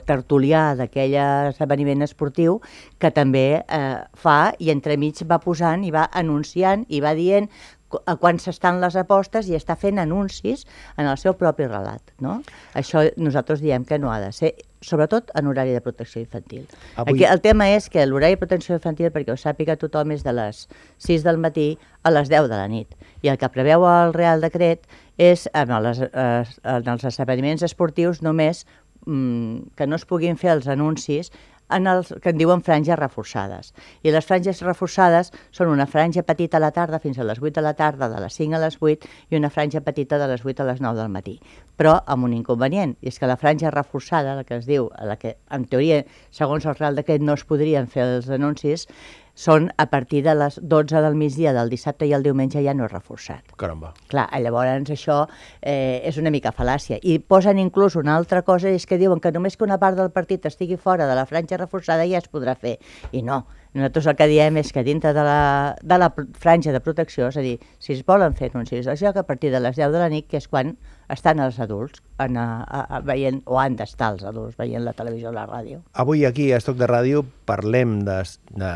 tertulià 0.06 0.70
d'aquell 0.78 1.18
esdeveniment 1.50 2.06
esportiu 2.08 2.60
que 2.98 3.12
també 3.14 3.46
eh, 3.60 3.86
fa 4.16 4.38
i 4.58 4.72
entremig 4.72 5.26
va 5.28 5.42
posant 5.44 5.84
i 5.84 5.92
va 5.94 6.08
anunciant 6.12 6.88
i 6.88 7.04
va 7.04 7.14
dient 7.18 7.50
quan 7.88 8.38
s'estan 8.42 8.80
les 8.82 8.96
apostes 8.98 9.46
i 9.48 9.54
està 9.54 9.76
fent 9.78 9.98
anuncis 10.02 10.64
en 10.96 11.06
el 11.06 11.16
seu 11.20 11.34
propi 11.38 11.66
relat. 11.68 12.02
No? 12.18 12.40
Això 12.74 13.04
nosaltres 13.16 13.60
diem 13.62 13.84
que 13.86 13.98
no 14.02 14.10
ha 14.10 14.18
de 14.20 14.32
ser, 14.34 14.54
sobretot 14.82 15.30
en 15.38 15.46
horari 15.46 15.70
de 15.72 15.80
protecció 15.80 16.20
infantil. 16.20 16.66
Avui- 16.96 17.14
Aquí, 17.14 17.24
el 17.24 17.40
tema 17.40 17.68
és 17.70 17.88
que 17.88 18.04
l'horari 18.06 18.34
de 18.34 18.42
protecció 18.42 18.74
infantil, 18.74 19.12
perquè 19.14 19.30
ho 19.32 19.36
sàpiga 19.38 19.76
tothom, 19.76 20.10
és 20.10 20.24
de 20.24 20.32
les 20.32 20.68
6 20.98 21.22
del 21.22 21.38
matí 21.38 21.78
a 22.02 22.10
les 22.10 22.28
10 22.28 22.48
de 22.48 22.56
la 22.56 22.66
nit. 22.68 22.94
I 23.22 23.28
el 23.28 23.38
que 23.38 23.48
preveu 23.48 23.86
el 23.86 24.12
Real 24.12 24.40
Decret 24.40 24.86
és, 25.16 25.48
en, 25.54 25.70
les, 25.82 26.00
eh, 26.00 26.44
en 26.64 26.88
els 26.88 27.04
esdeveniments 27.04 27.62
esportius, 27.62 28.22
només 28.22 28.66
mm, 29.06 29.76
que 29.76 29.86
no 29.86 29.96
es 29.96 30.04
puguin 30.04 30.36
fer 30.36 30.50
els 30.50 30.66
anuncis 30.66 31.30
en 31.70 31.86
els 31.88 32.12
que 32.22 32.32
en 32.32 32.38
diuen 32.38 32.62
franges 32.62 32.98
reforçades. 32.98 33.72
I 34.02 34.12
les 34.14 34.26
franges 34.26 34.60
reforçades 34.64 35.32
són 35.54 35.72
una 35.72 35.86
franja 35.86 36.22
petita 36.22 36.58
a 36.58 36.64
la 36.64 36.72
tarda 36.76 37.00
fins 37.00 37.18
a 37.18 37.26
les 37.26 37.40
8 37.40 37.54
de 37.56 37.64
la 37.64 37.74
tarda, 37.78 38.08
de 38.12 38.20
les 38.20 38.36
5 38.36 38.56
a 38.56 38.62
les 38.64 38.78
8, 38.80 39.10
i 39.30 39.38
una 39.40 39.50
franja 39.50 39.80
petita 39.80 40.18
de 40.18 40.28
les 40.30 40.44
8 40.44 40.62
a 40.62 40.68
les 40.70 40.80
9 40.84 41.00
del 41.00 41.12
matí. 41.12 41.38
Però 41.76 41.96
amb 42.06 42.28
un 42.28 42.36
inconvenient, 42.36 42.96
i 43.00 43.10
és 43.10 43.18
que 43.18 43.30
la 43.30 43.38
franja 43.40 43.72
reforçada, 43.74 44.36
la 44.36 44.44
que 44.44 44.60
es 44.60 44.68
diu, 44.68 44.90
la 45.00 45.16
que 45.16 45.36
en 45.50 45.64
teoria, 45.70 46.04
segons 46.30 46.66
el 46.66 46.76
Real 46.78 47.00
Decret, 47.00 47.22
no 47.22 47.34
es 47.34 47.44
podrien 47.48 47.88
fer 47.90 48.04
els 48.06 48.30
anuncis, 48.30 48.86
són 49.34 49.68
a 49.76 49.86
partir 49.90 50.22
de 50.24 50.34
les 50.38 50.58
12 50.62 51.02
del 51.02 51.16
migdia 51.18 51.52
del 51.52 51.70
dissabte 51.70 52.06
i 52.06 52.14
el 52.14 52.22
diumenge 52.22 52.62
ja 52.62 52.74
no 52.74 52.86
és 52.86 52.92
reforçat. 52.92 53.54
Caramba. 53.58 53.92
Clar, 54.10 54.28
llavors 54.40 54.90
això 54.94 55.24
eh, 55.60 56.00
és 56.06 56.18
una 56.22 56.30
mica 56.30 56.54
fal·làcia. 56.54 57.00
I 57.02 57.18
posen 57.18 57.58
inclús 57.58 57.98
una 58.00 58.14
altra 58.16 58.42
cosa, 58.42 58.70
és 58.70 58.86
que 58.86 58.98
diuen 58.98 59.20
que 59.20 59.34
només 59.34 59.58
que 59.58 59.66
una 59.66 59.78
part 59.82 59.98
del 59.98 60.12
partit 60.14 60.46
estigui 60.46 60.78
fora 60.78 61.08
de 61.10 61.18
la 61.18 61.26
franja 61.26 61.58
reforçada 61.58 62.06
ja 62.06 62.22
es 62.22 62.30
podrà 62.30 62.54
fer. 62.54 62.78
I 63.12 63.22
no. 63.26 63.44
Nosaltres 63.74 64.06
el 64.06 64.14
que 64.14 64.26
diem 64.30 64.58
és 64.60 64.68
que 64.70 64.84
dintre 64.86 65.10
de 65.16 65.22
la, 65.26 65.74
de 65.82 65.96
la 65.98 66.12
franja 66.38 66.70
de 66.70 66.80
protecció, 66.80 67.26
és 67.32 67.38
a 67.40 67.42
dir, 67.42 67.56
si 67.82 67.96
es 67.96 68.04
volen 68.06 68.36
fer 68.38 68.52
anuncis 68.52 68.86
de 68.86 68.94
joc 68.94 69.18
a 69.18 69.24
partir 69.26 69.50
de 69.50 69.58
les 69.58 69.74
10 69.74 69.90
de 69.90 69.98
la 69.98 70.10
nit, 70.12 70.28
que 70.30 70.38
és 70.38 70.46
quan 70.46 70.76
estan 71.10 71.42
els 71.42 71.58
adults 71.58 71.98
en, 72.22 72.38
a, 72.38 72.62
a, 72.62 72.84
a, 72.86 73.00
veient, 73.02 73.42
o 73.50 73.58
han 73.58 73.74
d'estar 73.74 74.12
els 74.14 74.22
adults 74.30 74.54
veient 74.60 74.86
la 74.86 74.94
televisió 74.94 75.32
o 75.32 75.34
la 75.34 75.48
ràdio. 75.50 75.82
Avui 75.92 76.22
aquí 76.24 76.52
a 76.52 76.62
Estoc 76.62 76.78
de 76.78 76.86
Ràdio 76.86 77.24
parlem 77.50 77.98
de, 78.06 78.20
de, 78.54 78.72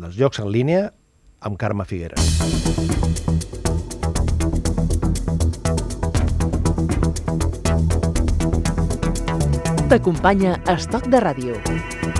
dels 0.00 0.16
jocs 0.16 0.40
en 0.40 0.48
línia 0.54 0.88
amb 1.44 1.60
Carme 1.60 1.84
Figueres. 1.84 2.16
T'acompanya 9.92 10.56
Estoc 10.72 11.12
de 11.12 11.20
Ràdio. 11.20 12.17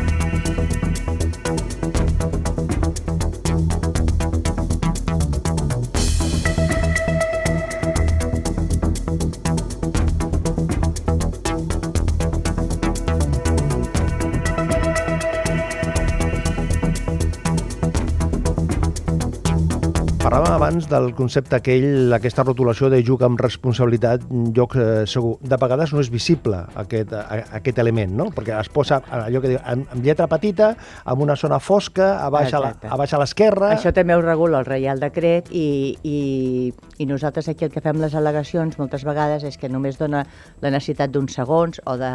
Abans 20.79 20.91
del 20.93 21.09
concepte 21.19 21.57
aquell, 21.57 22.13
aquesta 22.15 22.45
rotulació 22.45 22.87
de 22.93 23.01
juc 23.03 23.25
amb 23.27 23.41
responsabilitat, 23.43 24.23
joc 24.55 24.77
eh, 24.79 24.85
segur. 25.11 25.33
De 25.43 25.57
vegades 25.59 25.91
no 25.91 25.99
és 26.05 26.07
visible 26.13 26.61
aquest, 26.79 27.11
a, 27.19 27.41
aquest 27.59 27.81
element, 27.83 28.13
no? 28.15 28.29
Perquè 28.37 28.55
es 28.61 28.71
posa 28.71 29.01
allò 29.11 29.41
que 29.43 29.51
diu, 29.57 29.59
amb, 29.59 29.89
amb 29.91 30.07
lletra 30.07 30.29
petita, 30.31 30.69
amb 31.03 31.25
una 31.27 31.35
zona 31.35 31.59
fosca, 31.59 32.13
a 32.23 32.29
baix 32.31 32.55
a 32.55 32.61
la- 32.63 32.71
a 32.79 32.97
baix 33.01 33.13
a 33.13 33.19
l'esquerra... 33.19 33.73
Això 33.75 33.91
també 33.97 34.15
ho 34.15 34.23
regula 34.23 34.61
el 34.63 34.69
Reial 34.71 35.03
Decret 35.03 35.51
i, 35.51 35.97
i, 36.07 36.71
i 37.03 37.07
nosaltres 37.11 37.51
aquí 37.51 37.67
el 37.67 37.75
que 37.75 37.83
fem 37.83 37.99
les 37.99 38.15
al·legacions 38.15 38.79
moltes 38.79 39.03
vegades 39.03 39.43
és 39.51 39.59
que 39.59 39.69
només 39.69 39.99
dona 39.99 40.23
la 40.63 40.71
necessitat 40.71 41.11
d'uns 41.11 41.35
segons 41.35 41.83
o 41.91 41.99
de, 41.99 42.13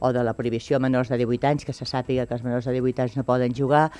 o 0.00 0.12
de 0.12 0.24
la 0.24 0.34
prohibició 0.34 0.76
a 0.76 0.80
menors 0.82 1.08
de 1.08 1.18
18 1.20 1.46
anys, 1.46 1.64
que 1.68 1.74
se 1.76 1.86
sàpiga 1.88 2.26
que 2.26 2.34
els 2.36 2.44
menors 2.44 2.66
de 2.66 2.74
18 2.76 3.04
anys 3.04 3.16
no 3.18 3.24
poden 3.28 3.54
jugar, 3.56 3.90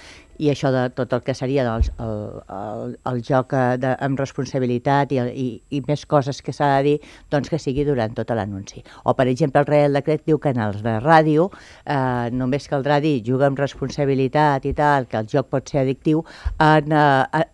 i 0.41 0.51
això 0.51 0.73
de 0.73 0.87
tot 0.97 1.13
el 1.13 1.23
que 1.27 1.35
seria 1.37 1.65
doncs, 1.67 1.93
el, 2.01 2.41
el, 2.57 2.97
el 3.13 3.23
joc 3.27 3.55
eh, 3.55 3.77
de, 3.81 3.93
amb 4.01 4.21
responsabilitat 4.21 5.13
i, 5.13 5.21
i, 5.21 5.47
i 5.77 5.83
més 5.87 6.07
coses 6.09 6.41
que 6.43 6.55
s'ha 6.57 6.73
de 6.79 6.83
dir, 6.89 6.97
doncs 7.31 7.53
que 7.53 7.61
sigui 7.61 7.85
durant 7.89 8.17
tot 8.17 8.33
l'anunci. 8.35 8.85
O, 9.05 9.15
per 9.15 9.29
exemple, 9.29 9.63
el 9.63 9.69
Reial 9.69 10.01
Decret 10.01 10.27
diu 10.27 10.41
que 10.41 10.55
en 10.55 10.65
els 10.65 10.83
de 10.87 10.97
ràdio 11.05 11.51
eh, 11.85 12.31
només 12.33 12.69
caldrà 12.73 13.01
dir 13.05 13.21
juga 13.27 13.51
amb 13.51 13.61
responsabilitat 13.61 14.67
i 14.67 14.75
tal, 14.77 15.09
que 15.11 15.21
el 15.21 15.31
joc 15.31 15.53
pot 15.53 15.69
ser 15.69 15.85
addictiu, 15.85 16.25
en, 16.59 16.93
eh, 16.97 17.47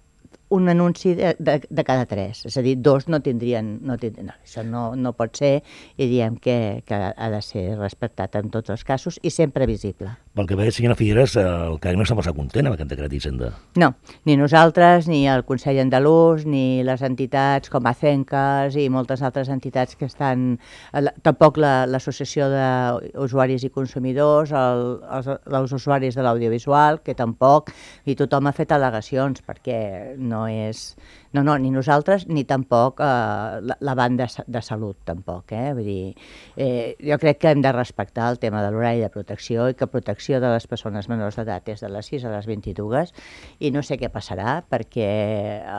un 0.48 0.68
anunci 0.68 1.14
de, 1.14 1.34
de, 1.38 1.60
de 1.68 1.84
cada 1.84 2.06
tres. 2.06 2.44
És 2.46 2.56
a 2.56 2.62
dir, 2.62 2.76
dos 2.82 3.08
no 3.08 3.20
tindrien... 3.22 3.76
No 3.86 3.98
tindrien 3.98 4.30
no, 4.30 4.36
això 4.42 4.64
no, 4.66 4.88
no 4.96 5.12
pot 5.16 5.36
ser 5.38 5.52
i 5.96 6.08
diem 6.10 6.38
que, 6.42 6.82
que 6.86 7.00
ha 7.10 7.30
de 7.32 7.42
ser 7.42 7.66
respectat 7.78 8.38
en 8.38 8.52
tots 8.54 8.74
els 8.74 8.86
casos 8.86 9.20
i 9.22 9.34
sempre 9.34 9.66
visible. 9.66 10.14
Pel 10.36 10.44
que 10.44 10.56
veig, 10.58 10.68
senyora 10.76 10.94
Figueres, 10.98 11.32
eh, 11.40 11.42
el 11.42 11.78
CAC 11.80 11.96
no 11.96 12.04
està 12.04 12.12
massa 12.18 12.34
content 12.36 12.66
amb 12.68 12.76
aquest 12.76 12.90
decret 12.90 13.08
d'Hisenda. 13.08 13.46
No, 13.80 13.86
ni 14.28 14.34
nosaltres, 14.36 15.06
ni 15.08 15.22
el 15.32 15.46
Consell 15.48 15.78
Andalús, 15.80 16.44
ni 16.44 16.82
les 16.84 17.00
entitats 17.06 17.72
com 17.72 17.88
Acenques 17.88 18.76
i 18.76 18.84
moltes 18.92 19.22
altres 19.24 19.48
entitats 19.48 19.96
que 19.96 20.04
estan... 20.04 20.58
eh, 20.92 21.00
la- 21.06 21.14
Tampoc 21.24 21.56
la- 21.56 21.86
l'Associació 21.88 22.50
d'Usuaris 22.52 23.64
i 23.64 23.70
Consumidors, 23.72 24.52
el, 24.52 24.84
els, 25.08 25.30
els 25.48 25.72
usuaris 25.72 26.14
de 26.20 26.22
l'audiovisual, 26.28 27.00
que 27.00 27.16
tampoc, 27.16 27.72
i 28.04 28.14
tothom 28.20 28.46
ha 28.46 28.52
fet 28.52 28.76
al·legacions, 28.76 29.40
perquè 29.40 30.18
no 30.20 30.44
és... 30.52 30.90
No, 31.32 31.42
no, 31.44 31.56
ni 31.58 31.70
nosaltres 31.70 32.26
ni 32.28 32.44
tampoc 32.44 33.00
eh, 33.00 33.04
la, 33.04 33.76
la 33.80 33.94
banda 33.98 34.24
de, 34.24 34.28
sa- 34.32 34.44
de 34.46 34.62
salut, 34.62 34.96
tampoc. 35.04 35.52
Eh? 35.52 35.72
Vull 35.76 35.84
dir, 35.88 36.14
eh, 36.56 36.96
jo 37.02 37.18
crec 37.22 37.38
que 37.42 37.50
hem 37.50 37.62
de 37.64 37.72
respectar 37.72 38.28
el 38.30 38.38
tema 38.42 38.62
de 38.64 38.70
l'horari 38.72 39.00
de 39.04 39.10
protecció 39.12 39.68
i 39.68 39.74
que 39.78 39.86
protecció 39.90 40.40
de 40.40 40.50
les 40.54 40.66
persones 40.66 41.08
menors 41.12 41.36
d'edat 41.36 41.68
és 41.74 41.80
de 41.84 41.90
les 41.92 42.06
6 42.12 42.24
a 42.26 42.34
les 42.36 42.46
22 42.48 43.12
i 43.60 43.70
no 43.74 43.82
sé 43.82 43.98
què 44.00 44.08
passarà 44.12 44.60
perquè 44.70 45.08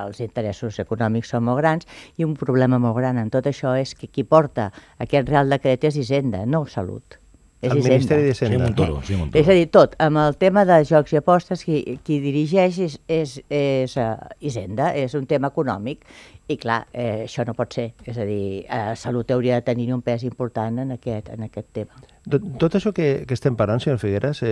els 0.04 0.20
interessos 0.24 0.80
econòmics 0.84 1.32
són 1.36 1.46
molt 1.48 1.62
grans 1.64 1.88
i 2.18 2.26
un 2.28 2.36
problema 2.38 2.80
molt 2.80 2.98
gran 3.00 3.18
en 3.22 3.30
tot 3.34 3.48
això 3.50 3.76
és 3.80 3.96
que 3.96 4.08
qui 4.12 4.24
porta 4.24 4.72
aquest 5.00 5.30
Real 5.30 5.50
Decret 5.50 5.84
és 5.90 5.98
Hisenda, 5.98 6.46
no 6.46 6.66
Salut. 6.68 7.18
És 7.62 7.72
El. 7.72 7.80
Ministeri 7.82 8.28
d'Hisenda. 8.28 8.58
Sí, 8.58 8.62
Montoro, 8.62 9.00
sí, 9.04 9.16
Montoro. 9.18 9.42
És 9.42 9.48
a 9.50 9.56
dir, 9.58 9.68
tot, 9.74 9.96
amb 10.04 10.22
el 10.22 10.36
tema 10.38 10.64
de 10.70 10.78
jocs 10.86 11.16
i 11.16 11.18
apostes, 11.18 11.64
qui, 11.66 11.98
qui 12.06 12.20
dirigeix 12.22 12.78
és, 12.86 12.98
és, 13.10 13.38
és 13.50 13.96
uh, 13.98 14.12
Hisenda, 14.38 14.92
és 14.94 15.16
un 15.18 15.26
tema 15.26 15.50
econòmic, 15.50 16.06
i 16.48 16.60
clar, 16.62 16.84
eh, 16.94 17.26
això 17.26 17.44
no 17.48 17.58
pot 17.58 17.74
ser. 17.74 17.90
És 18.06 18.20
a 18.22 18.28
dir, 18.30 18.66
eh, 18.70 18.94
Salut 18.96 19.34
hauria 19.34 19.58
de 19.58 19.66
tenir 19.68 19.90
un 19.94 20.06
pes 20.06 20.24
important 20.24 20.86
en 20.86 20.94
aquest, 21.00 21.34
en 21.34 21.50
aquest 21.50 21.74
tema. 21.74 21.98
Tot, 22.28 22.44
tot 22.60 22.74
això 22.76 22.92
que, 22.92 23.24
que 23.28 23.34
estem 23.38 23.56
parlant, 23.56 23.80
senyor 23.80 24.00
Figueres, 24.02 24.42
eh, 24.44 24.48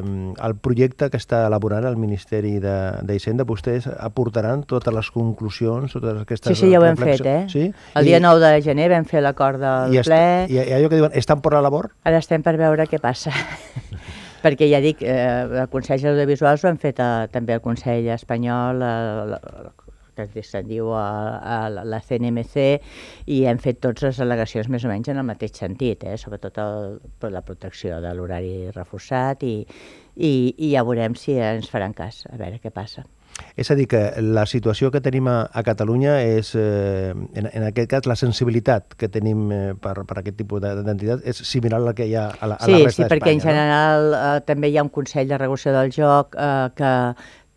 eh, 0.00 0.34
el 0.46 0.54
projecte 0.56 1.10
que 1.12 1.18
està 1.20 1.42
elaborant 1.46 1.84
el 1.84 1.96
Ministeri 2.00 2.54
de- 2.62 3.02
d'Hisenda, 3.04 3.44
vostès 3.44 3.86
aportaran 3.92 4.62
totes 4.64 4.94
les 4.94 5.10
conclusions, 5.12 5.92
totes 5.92 6.22
aquestes 6.22 6.56
Sí, 6.56 6.64
sí, 6.66 6.70
ja 6.72 6.80
ho 6.80 6.86
hem 6.88 6.96
fet, 6.96 7.20
eh? 7.26 7.44
Sí? 7.52 7.66
El 7.94 8.04
dia 8.08 8.20
9 8.20 8.40
de 8.40 8.62
gener 8.64 8.88
vam 8.94 9.04
fer 9.04 9.20
l'acord 9.20 9.60
del 9.60 9.94
I, 9.98 10.00
ple, 10.06 10.22
i, 10.48 10.56
i 10.56 10.72
allò 10.78 10.88
que 10.88 10.96
diuen, 11.02 11.12
estan 11.14 11.42
per 11.44 11.52
la 11.52 11.60
labor? 11.60 11.90
ara 12.04 12.18
estem 12.22 12.42
per 12.42 12.56
veure 12.56 12.86
què 12.88 12.98
passa. 13.02 13.32
Perquè 14.42 14.66
ja 14.72 14.80
dic, 14.82 15.02
eh, 15.06 15.44
el 15.62 15.68
Consell 15.70 16.02
Audiovisuals 16.10 16.64
ho 16.64 16.68
han 16.72 16.78
fet 16.82 16.98
eh, 16.98 17.28
també 17.30 17.54
el 17.54 17.60
Consell 17.62 18.08
Espanyol, 18.10 18.80
eh, 18.82 19.26
la- 19.36 19.40
que 20.16 20.42
se'n 20.44 20.66
diu 20.68 20.90
a, 20.94 21.06
a 21.38 21.56
la- 21.72 22.00
CNMC, 22.02 22.66
i 23.32 23.44
hem 23.48 23.58
fet 23.62 23.80
totes 23.80 24.02
les 24.10 24.20
al·legacions 24.24 24.68
més 24.68 24.84
o 24.84 24.90
menys 24.92 25.08
en 25.12 25.22
el 25.22 25.24
mateix 25.28 25.56
sentit, 25.58 26.04
eh? 26.04 26.16
sobretot 26.20 26.58
el, 26.58 27.00
la 27.32 27.42
protecció 27.46 28.00
de 28.04 28.12
l'horari 28.14 28.70
reforçat, 28.76 29.42
i, 29.48 29.56
i, 30.16 30.32
i 30.58 30.72
ja 30.74 30.84
veurem 30.84 31.14
si 31.16 31.38
ens 31.40 31.70
faran 31.72 31.94
cas, 31.96 32.24
a 32.32 32.36
veure 32.36 32.60
què 32.62 32.70
passa. 32.74 33.04
És 33.56 33.70
a 33.72 33.74
dir, 33.74 33.86
que 33.88 33.98
la 34.20 34.42
situació 34.44 34.90
que 34.92 35.00
tenim 35.00 35.24
a, 35.32 35.38
a 35.56 35.62
Catalunya 35.64 36.18
és, 36.20 36.50
eh, 36.54 37.14
en, 37.16 37.48
en 37.48 37.64
aquest 37.64 37.88
cas, 37.88 38.04
la 38.06 38.14
sensibilitat 38.20 38.92
que 39.00 39.08
tenim 39.08 39.46
eh, 39.50 39.60
per, 39.80 39.94
per 40.04 40.18
aquest 40.20 40.36
tipus 40.36 40.60
de- 40.60 40.74
d'entitats 40.84 41.24
és 41.24 41.40
similar 41.48 41.80
a 41.80 41.86
la 41.86 41.94
que 41.96 42.04
hi 42.10 42.12
ha 42.14 42.26
a 42.28 42.50
la, 42.52 42.58
a 42.60 42.68
sí, 42.68 42.74
la 42.76 42.82
resta 42.84 43.06
sí, 43.06 43.08
perquè 43.08 43.32
en 43.32 43.40
d'Espanya. 43.40 43.56
general 43.56 44.12
eh, 44.18 44.40
també 44.44 44.68
hi 44.68 44.76
ha 44.76 44.84
un 44.84 44.92
Consell 44.92 45.32
de 45.32 45.38
Regulació 45.40 45.72
del 45.78 45.94
Joc 45.96 46.36
eh, 46.36 46.68
que 46.76 46.92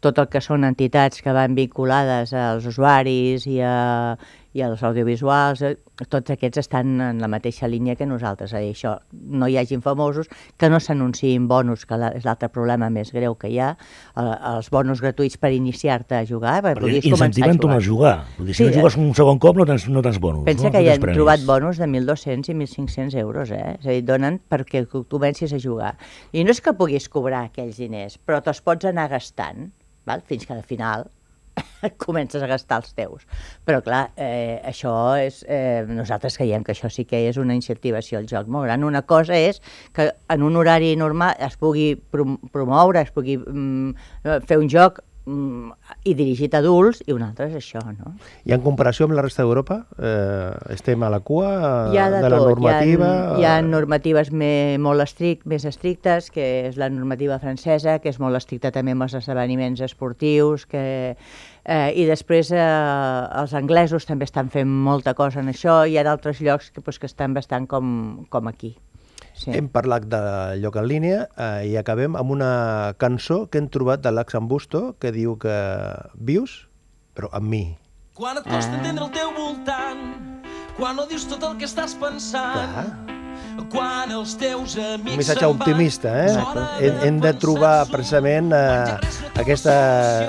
tot 0.03 0.19
el 0.21 0.27
que 0.31 0.41
són 0.43 0.67
entitats 0.67 1.21
que 1.23 1.33
van 1.35 1.55
vinculades 1.57 2.33
als 2.35 2.65
usuaris 2.69 3.47
i, 3.47 3.59
a, 3.63 4.17
i 4.55 4.61
als 4.63 4.81
audiovisuals, 4.87 5.61
eh, 5.67 5.73
tots 6.07 6.31
aquests 6.31 6.61
estan 6.61 6.93
en 7.03 7.17
la 7.19 7.27
mateixa 7.31 7.67
línia 7.67 7.97
que 7.99 8.05
nosaltres, 8.07 8.53
és 8.53 8.55
a 8.55 8.61
dir, 8.63 8.71
això, 8.71 8.93
no 9.11 9.49
hi 9.51 9.57
hagin 9.59 9.81
famosos, 9.83 10.29
que 10.57 10.69
no 10.71 10.79
s'anunciïn 10.79 11.49
bonus, 11.51 11.83
que 11.85 11.97
la, 11.99 12.13
és 12.15 12.23
l'altre 12.23 12.47
problema 12.53 12.87
més 12.89 13.11
greu 13.11 13.35
que 13.35 13.49
hi 13.51 13.59
ha, 13.59 13.73
eh, 14.15 14.25
els 14.53 14.69
bonus 14.71 15.01
gratuïts 15.03 15.35
per 15.41 15.51
iniciar-te 15.51 16.15
a 16.15 16.23
jugar, 16.25 16.61
per 16.63 16.77
Perquè 16.77 16.85
puguis 16.87 17.11
començar 17.11 17.49
a 17.49 17.53
jugar. 17.57 17.75
a 17.75 17.81
jugar. 17.89 18.15
Vull 18.37 18.47
dir, 18.47 18.55
si 18.55 18.63
Sí, 18.63 18.69
no 18.69 18.77
jugues 18.79 18.95
un 18.97 19.11
segon 19.15 19.39
cop 19.43 19.57
no 19.59 19.65
tens, 19.67 19.89
no 19.91 20.01
tens 20.01 20.19
bonus. 20.23 20.45
Pensa 20.47 20.69
no? 20.69 20.71
que 20.71 20.83
hi 20.85 20.89
han 20.93 21.01
premis. 21.03 21.17
trobat 21.19 21.45
bonus 21.45 21.77
de 21.83 21.87
1.200 21.91 22.49
i 22.49 22.55
1.500 22.55 23.19
euros, 23.19 23.51
eh? 23.51 23.75
És 23.81 23.85
a 23.85 23.89
dir, 23.91 24.05
donen 24.07 24.39
perquè 24.49 24.85
tu 24.87 25.03
comencis 25.03 25.51
a 25.51 25.59
jugar. 25.59 25.97
I 26.31 26.43
no 26.47 26.51
és 26.55 26.61
que 26.63 26.71
puguis 26.73 27.09
cobrar 27.11 27.43
aquells 27.49 27.75
diners, 27.83 28.15
però 28.23 28.39
te'ls 28.41 28.61
pots 28.63 28.85
anar 28.87 29.09
gastant, 29.11 29.71
val? 30.07 30.23
fins 30.25 30.45
que 30.45 30.53
al 30.53 30.63
final 30.63 31.09
comences 32.05 32.43
a 32.43 32.49
gastar 32.49 32.81
els 32.81 32.93
teus. 32.97 33.25
Però 33.65 33.81
clar, 33.85 34.09
eh, 34.17 34.61
això 34.65 34.93
és... 35.21 35.41
Eh, 35.47 35.85
nosaltres 35.87 36.37
creiem 36.39 36.63
que 36.65 36.73
això 36.75 36.89
sí 36.91 37.05
que 37.09 37.25
és 37.29 37.39
una 37.41 37.55
incentivació 37.57 38.19
al 38.19 38.29
joc 38.29 38.49
molt 38.51 38.67
gran. 38.67 38.83
Una 38.83 39.03
cosa 39.07 39.37
és 39.37 39.61
que 39.95 40.09
en 40.29 40.45
un 40.45 40.55
horari 40.59 40.95
normal 40.99 41.35
es 41.39 41.57
pugui 41.61 41.93
prom 41.95 42.37
promoure, 42.51 43.01
es 43.01 43.11
pugui 43.15 43.37
mm, 43.39 44.07
fer 44.47 44.59
un 44.61 44.69
joc 44.71 45.01
i 45.25 46.13
dirigit 46.13 46.53
a 46.53 46.59
adults, 46.61 46.99
i 47.07 47.13
un 47.15 47.23
altre 47.25 47.47
és 47.49 47.55
això, 47.57 47.81
no? 47.97 48.13
I 48.45 48.53
en 48.53 48.61
comparació 48.61 49.07
amb 49.07 49.15
la 49.17 49.23
resta 49.25 49.41
d'Europa, 49.41 49.79
eh, 49.97 50.73
estem 50.75 51.01
a 51.01 51.09
la 51.09 51.19
cua 51.25 51.49
Hi 51.93 51.97
ha 51.97 52.09
de, 52.13 52.21
de 52.21 52.29
la 52.29 52.37
tot. 52.37 52.51
normativa... 52.53 53.09
Hi 53.09 53.33
ha, 53.33 53.39
hi 53.39 53.47
ha 53.49 53.55
normatives 53.65 54.29
me, 54.31 54.77
molt 54.77 55.01
estric, 55.01 55.41
més 55.49 55.65
estrictes, 55.65 56.29
que 56.33 56.45
és 56.69 56.77
la 56.77 56.91
normativa 56.93 57.39
francesa, 57.41 57.97
que 58.03 58.13
és 58.13 58.21
molt 58.21 58.37
estricta 58.37 58.69
també 58.75 58.93
amb 58.93 59.07
els 59.07 59.17
esdeveniments 59.17 59.81
esportius, 59.89 60.67
que, 60.69 60.85
eh, 61.17 61.89
i 61.97 62.05
després 62.05 62.53
eh, 62.53 62.61
els 63.41 63.57
anglesos 63.57 64.05
també 64.05 64.29
estan 64.29 64.53
fent 64.53 64.69
molta 64.69 65.17
cosa 65.17 65.41
en 65.41 65.49
això, 65.49 65.81
i 65.85 65.95
hi 65.95 66.01
ha 66.01 66.05
d'altres 66.05 66.43
llocs 66.45 66.69
que, 66.69 66.85
pues, 66.85 67.01
que 67.01 67.09
estan 67.09 67.33
bastant 67.33 67.65
com, 67.71 68.27
com 68.29 68.53
aquí. 68.53 68.75
Sí. 69.35 69.51
Hem 69.51 69.67
parlat 69.67 70.05
de 70.07 70.21
lloc 70.61 70.77
en 70.79 70.87
línia 70.87 71.25
eh, 71.35 71.67
i 71.71 71.73
acabem 71.79 72.15
amb 72.15 72.31
una 72.31 72.51
cançó 73.01 73.45
que 73.51 73.59
hem 73.59 73.67
trobat 73.71 74.03
de 74.05 74.13
l'Ax 74.13 74.39
Busto 74.47 74.95
que 74.99 75.11
diu 75.11 75.35
que 75.37 75.55
vius, 76.15 76.69
però 77.15 77.31
amb 77.35 77.51
mi. 77.51 77.65
Quan 78.15 78.39
et 78.39 78.47
costa 78.47 78.79
entendre 78.79 79.09
el 79.09 79.11
teu 79.11 79.33
voltant, 79.35 80.05
quan 80.79 80.95
no 80.95 81.03
dius 81.11 81.27
tot 81.27 81.43
el 81.43 81.59
que 81.59 81.67
estàs 81.67 81.97
pensant, 81.99 83.14
quan 83.71 84.11
els 84.11 84.35
teus 84.39 84.75
Un 84.77 84.85
amics 84.95 85.17
missatge 85.19 85.41
se'n 85.41 85.51
van, 85.51 85.59
optimista, 85.59 86.11
eh? 86.25 86.85
Hem, 86.85 86.97
hem 87.07 87.19
de 87.23 87.31
trobar 87.39 87.85
precisament 87.91 88.51
eh, 88.55 88.95
aquesta, 89.41 89.75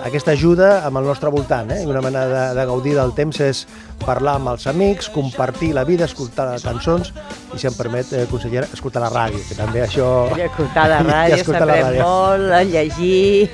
aquesta 0.06 0.32
ajuda 0.36 0.70
amb 0.86 1.00
el 1.00 1.08
nostre 1.10 1.30
voltant, 1.34 1.70
eh? 1.74 1.82
I 1.84 1.90
una 1.90 2.02
manera 2.04 2.26
de, 2.30 2.44
de 2.58 2.66
gaudir 2.68 2.94
del 2.98 3.12
temps 3.18 3.40
és 3.44 3.64
parlar 4.02 4.36
amb 4.40 4.50
els 4.52 4.66
amics, 4.70 5.08
compartir 5.12 5.72
la 5.76 5.84
vida, 5.88 6.04
escoltar 6.04 6.48
cançons 6.62 7.12
i, 7.54 7.58
si 7.58 7.68
em 7.70 7.76
permet, 7.78 8.12
eh, 8.12 8.26
consellera, 8.30 8.68
escoltar 8.76 9.02
la 9.06 9.10
ràdio, 9.12 9.40
que 9.48 9.56
també 9.58 9.82
això... 9.86 10.10
I 10.36 10.46
escoltar 10.46 10.86
la 10.92 11.00
I 11.04 11.08
ràdio 11.10 11.40
escoltar 11.40 11.64
la 11.66 11.78
s'aprèn 11.80 11.88
ràdio. 11.88 12.06
molt, 12.06 12.52
a 12.52 12.62
llegir, 12.62 13.50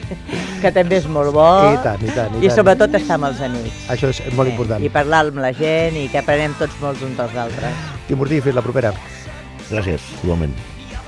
que 0.62 0.74
també 0.74 1.00
és 1.00 1.08
molt 1.08 1.32
bo. 1.35 1.48
I 1.72 1.80
tant, 1.85 2.02
i 2.02 2.12
tant, 2.12 2.37
i 2.37 2.42
I 2.44 2.48
tant. 2.48 2.56
sobretot 2.58 2.98
estar 3.00 3.18
amb 3.20 3.30
els 3.30 3.40
amics. 3.48 3.82
Això 3.94 4.12
és 4.12 4.22
molt 4.37 4.50
important. 4.52 4.82
I 4.85 4.92
parlar 4.92 5.24
amb 5.28 5.42
la 5.44 5.52
gent 5.56 5.96
i 6.00 6.08
que 6.12 6.20
aprenem 6.22 6.54
tots 6.61 6.76
molts 6.82 7.02
uns 7.06 7.16
dels 7.18 7.38
altres. 7.46 7.90
Quim 8.08 8.20
Ortí, 8.20 8.42
fins 8.44 8.58
la 8.58 8.64
propera. 8.66 8.92
Gràcies, 9.72 10.04
igualment. 10.22 10.52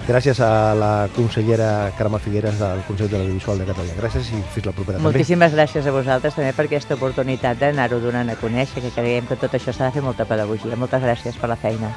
Gràcies 0.05 0.37
a 0.45 0.75
la 0.77 1.09
consellera 1.17 1.91
Carme 1.97 2.19
Figueres 2.21 2.59
del 2.61 2.83
Consell 2.85 3.09
de 3.09 3.17
l'Audiovisual 3.17 3.61
de 3.61 3.67
Catalunya. 3.71 3.95
Gràcies 3.97 4.29
i 4.37 4.41
fins 4.53 4.67
la 4.69 4.73
propera. 4.77 4.99
també. 4.99 5.09
Moltíssimes 5.09 5.55
gràcies 5.57 5.87
a 5.87 5.95
vosaltres 5.97 6.37
també 6.37 6.53
per 6.53 6.67
aquesta 6.69 6.97
oportunitat 6.99 7.61
d'anar-ho 7.61 8.01
donant 8.01 8.29
a 8.29 8.37
conèixer, 8.37 8.83
que 8.85 8.93
creiem 8.93 9.27
que 9.27 9.37
tot 9.41 9.57
això 9.57 9.73
s'ha 9.73 9.89
de 9.89 9.97
fer 9.97 10.05
molta 10.05 10.29
pedagogia. 10.29 10.77
Moltes 10.77 11.03
gràcies 11.03 11.41
per 11.41 11.49
la 11.49 11.57
feina. 11.57 11.93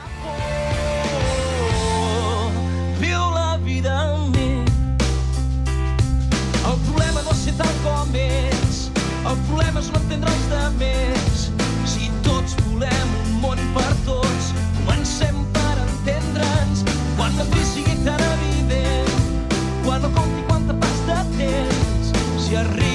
viu 2.99 3.23
la 3.35 3.57
vida 3.63 3.91
amb 3.91 4.35
mi. 4.35 4.63
El 6.63 6.77
problema 6.87 7.21
no 7.21 7.31
és 7.31 7.43
ser 7.43 7.53
com 7.83 8.15
ets, 8.15 8.91
el 9.27 9.37
problema 9.49 9.79
és 9.79 9.91
no 9.91 9.99
entendre 9.99 10.31
els 10.31 10.49
de 10.49 10.69
més. 10.79 11.26
Temps. 22.63 22.86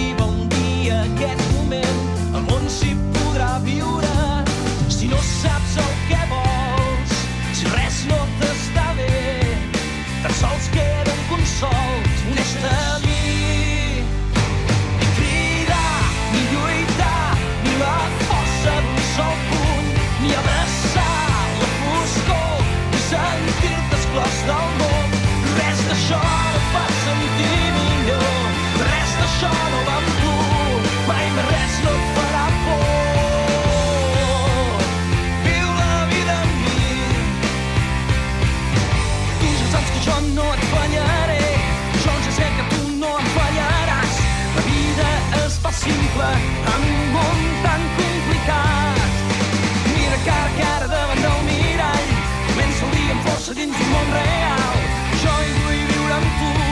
fool 56.42 56.71